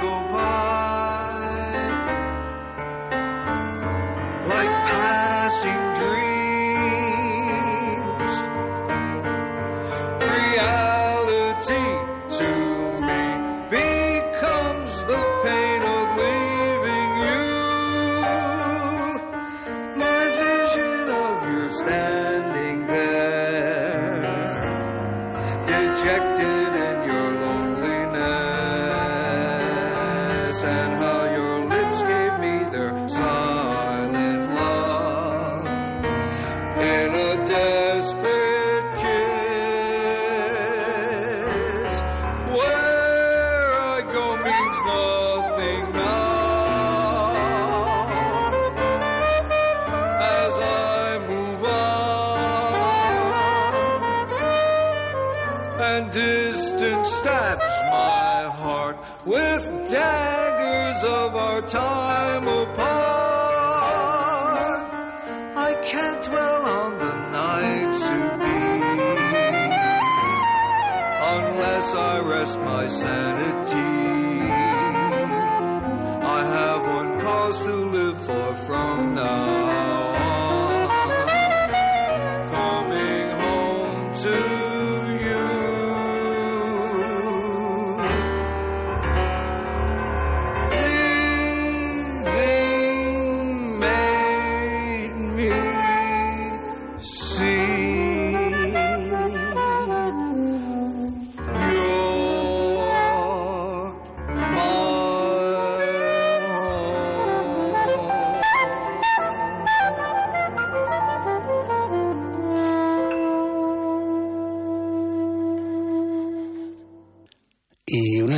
[0.00, 0.33] go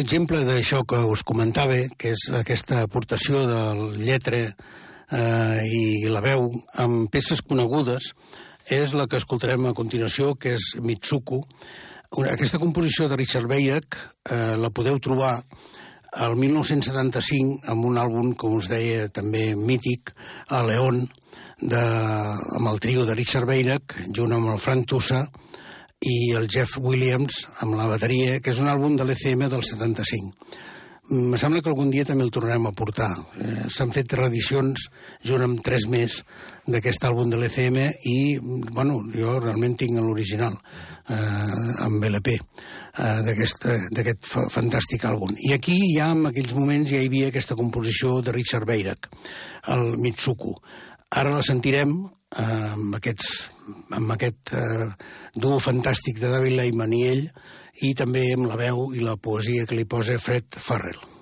[0.07, 6.47] exemple d'això que us comentava, que és aquesta aportació del lletre eh, i la veu
[6.79, 8.13] amb peces conegudes,
[8.71, 11.41] és la que escoltarem a continuació, que és Mitsuko.
[12.23, 15.41] Aquesta composició de Richard Bayek eh, la podeu trobar
[16.23, 20.15] el 1975, amb un àlbum, com us deia, també mític,
[20.55, 21.03] a León,
[21.59, 25.27] de, amb el trio de Richard Beirach, junt amb el Frank Tussa,
[26.05, 30.35] i el Jeff Williams amb la bateria, que és un àlbum de l'ECM del 75.
[31.07, 33.13] Me sembla que algun dia també el tornarem a portar.
[33.39, 34.89] Eh, S'han fet reedicions
[35.23, 36.19] junt amb tres més
[36.67, 37.79] d'aquest àlbum de l'ECM
[38.11, 45.37] i, bueno, jo realment tinc l'original eh, amb LP eh, d'aquest fa fantàstic àlbum.
[45.47, 49.07] I aquí ja en aquells moments ja hi havia aquesta composició de Richard Beirach,
[49.71, 50.57] el Mitsuku.
[51.15, 52.01] Ara la sentirem
[52.43, 53.33] amb, aquests,
[53.97, 54.87] amb aquest eh,
[55.35, 57.27] duo fantàstic de David Lehman i ell,
[57.87, 61.16] i també amb la veu i la poesia que li posa Fred Farrell.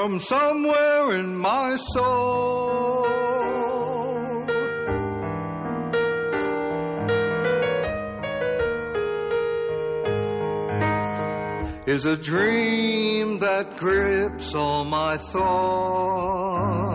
[0.00, 3.04] From somewhere in my soul.
[11.86, 16.87] Is a dream that grips all my thoughts.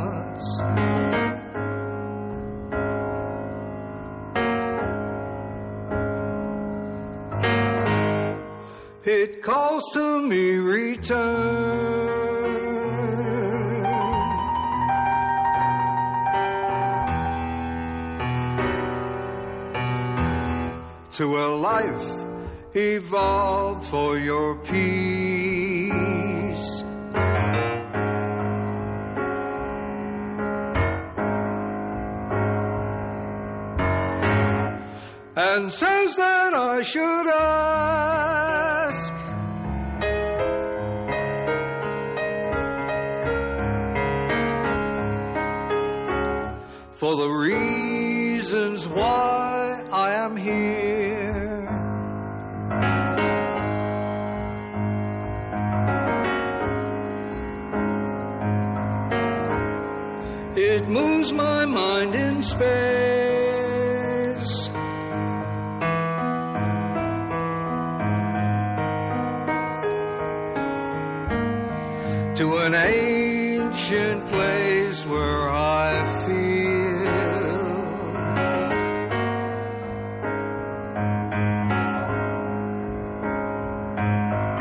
[72.44, 75.92] To an ancient place where I
[76.26, 77.14] feel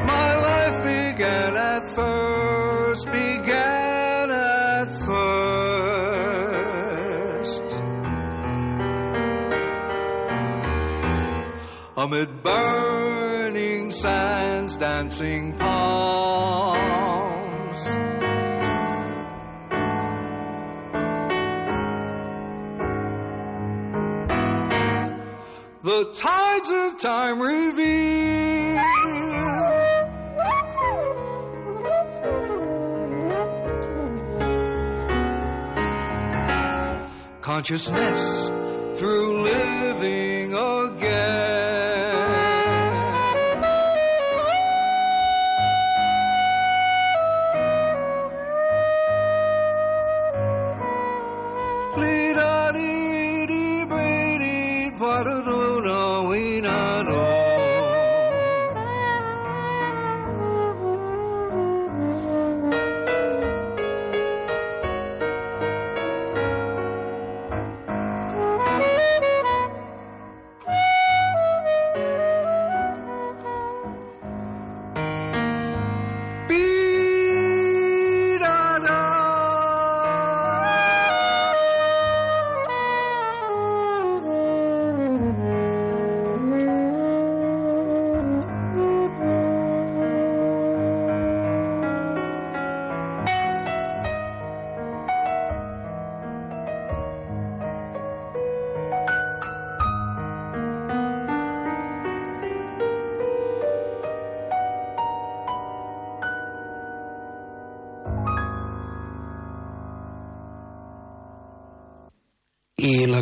[0.07, 5.41] my life began at first, began at first.
[11.97, 15.55] Amid burning sands, dancing
[37.63, 38.49] consciousness
[38.99, 40.32] through living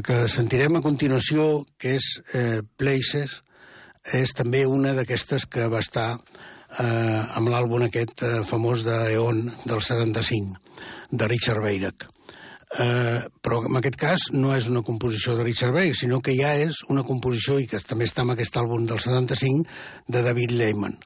[0.06, 3.40] que sentirem a continuació, que és eh, Places,
[4.16, 9.82] és també una d'aquestes que va estar eh, amb l'àlbum aquest eh, famós d'Eon del
[9.82, 10.56] 75,
[11.10, 12.06] de Richard Beirach.
[12.70, 16.54] Eh, però en aquest cas no és una composició de Richard Beirach, sinó que ja
[16.54, 19.66] és una composició, i que també està en aquest àlbum del 75,
[20.06, 20.96] de David Lehman.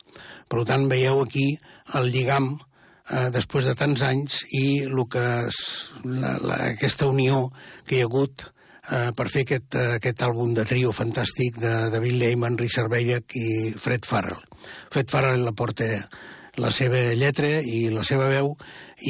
[0.48, 1.54] Per tant, veieu aquí
[1.96, 5.62] el lligam eh, després de tants anys i el que és,
[6.04, 7.48] la, la, aquesta unió
[7.88, 8.50] que hi ha hagut
[8.90, 13.34] eh, per fer aquest, eh, aquest àlbum de trio fantàstic de David Lehman, Richard Beirach
[13.38, 14.40] i Fred Farrell.
[14.92, 15.88] Fred Farrell aporta
[16.62, 18.52] la seva lletra i la seva veu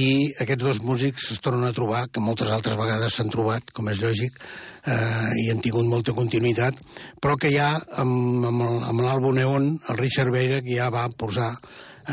[0.01, 3.91] i aquests dos músics es tornen a trobar, que moltes altres vegades s'han trobat, com
[3.93, 4.41] és lògic,
[4.87, 6.81] eh, i han tingut molta continuïtat,
[7.21, 11.53] però que ja amb, amb amb l'àlbum Neon el Richard Beirach ja va posar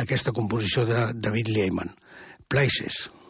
[0.04, 1.96] aquesta composició de David Lehman.
[2.52, 3.06] Places.
[3.08, 3.21] Places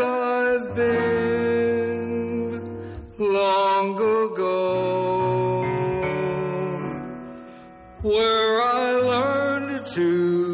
[0.00, 2.52] I've been
[3.18, 5.64] long ago.
[8.00, 10.47] Where I learned to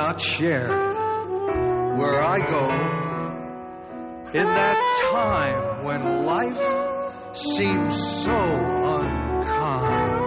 [0.00, 0.70] not shared,
[1.98, 2.64] where I go
[4.40, 4.78] in that
[5.12, 6.64] time when life
[7.36, 7.94] seems
[8.24, 8.40] so
[8.98, 10.24] unkind.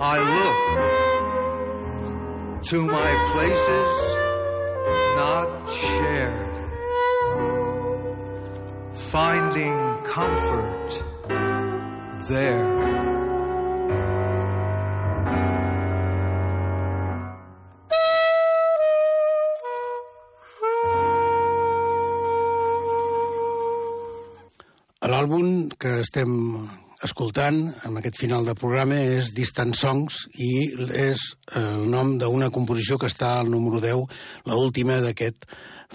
[0.00, 0.60] I look
[2.70, 3.90] to my places
[5.20, 6.52] not shared,
[9.12, 9.78] finding
[10.16, 10.79] comfort
[26.20, 26.68] estem
[27.00, 30.68] escoltant en aquest final de programa és Distant Songs i
[31.00, 31.22] és
[31.56, 34.02] el nom d'una composició que està al número 10,
[34.44, 35.46] la última d'aquest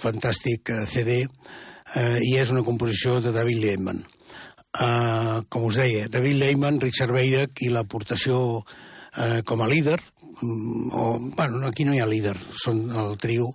[0.01, 4.01] fantàstic eh, CD, eh, i és una composició de David Lehman.
[4.01, 9.99] Eh, com us deia, David Lehman, Richard Beirach i l'aportació eh, com a líder,
[10.41, 11.05] mm, o,
[11.37, 12.33] bueno, aquí no hi ha líder,
[12.63, 13.51] són el trio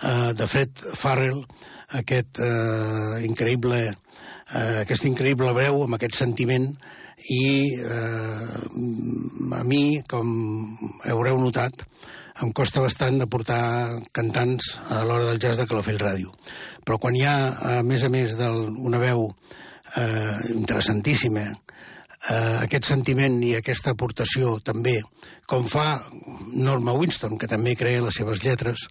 [0.00, 1.44] eh, de Fred Farrell,
[2.00, 3.90] aquest eh, increïble
[4.52, 6.68] eh, aquesta increïble breu amb aquest sentiment
[7.30, 7.44] i
[7.78, 8.54] eh,
[9.54, 10.28] a mi, com
[11.08, 11.86] haureu notat,
[12.42, 16.32] em costa bastant de portar cantants a l'hora del jazz de Calafell Ràdio.
[16.84, 17.36] Però quan hi ha,
[17.78, 24.98] a més a més d'una veu eh, interessantíssima, eh, aquest sentiment i aquesta aportació també,
[25.46, 26.02] com fa
[26.54, 28.88] Norma Winston, que també crea les seves lletres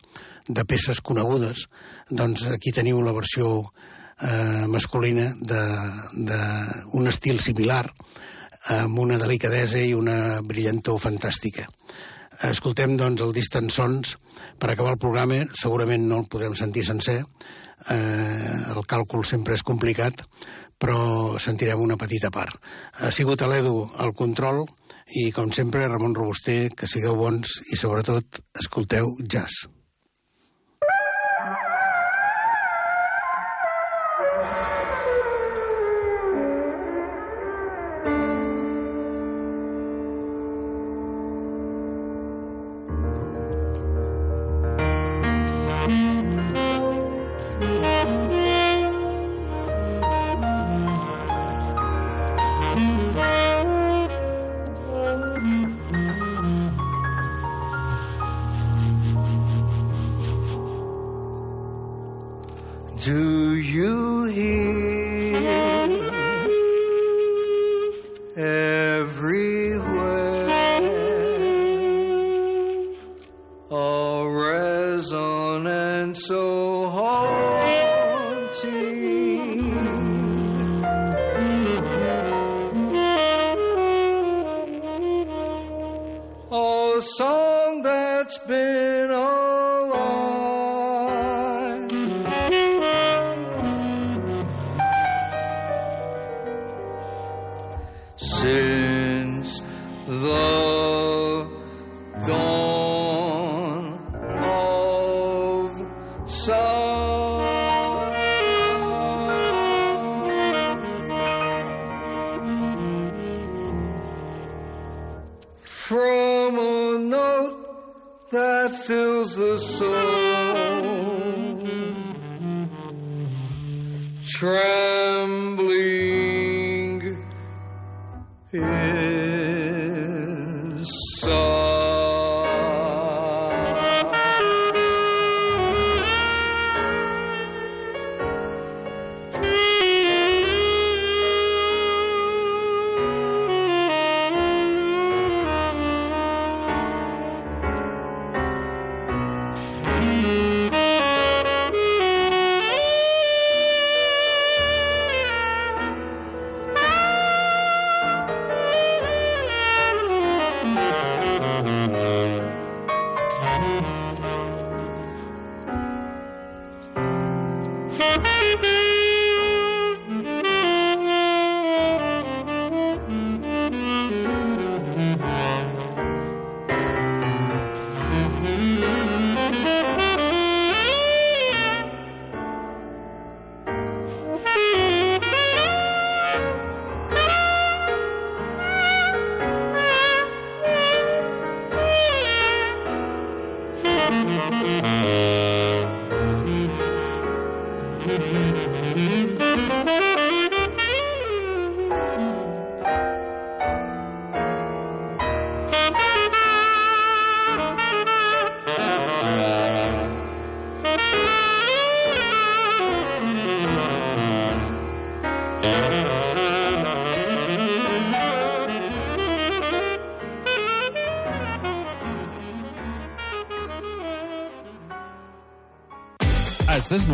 [0.48, 1.68] de peces conegudes,
[2.10, 3.74] doncs aquí teniu la versió
[4.70, 7.86] masculina d'un estil similar,
[8.72, 11.68] amb una delicadesa i una brillantor fantàstica.
[12.44, 14.16] Escoltem, doncs, el Distant Sons
[14.60, 15.44] per acabar el programa.
[15.60, 17.22] Segurament no el podrem sentir sencer.
[17.92, 20.24] Eh, el càlcul sempre és complicat,
[20.80, 22.58] però sentirem una petita part.
[23.00, 24.66] Ha sigut a l'Edu el control
[25.20, 29.68] i, com sempre, Ramon Robuster, que sigueu bons i, sobretot, escolteu jazz.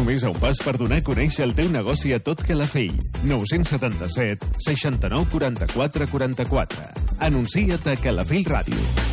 [0.10, 2.96] Només a un pas per donar a conèixer el teu negoci a tot Calafell.
[3.30, 6.90] 977 69 44 44.
[7.30, 9.09] Anuncia't a Calafell Ràdio.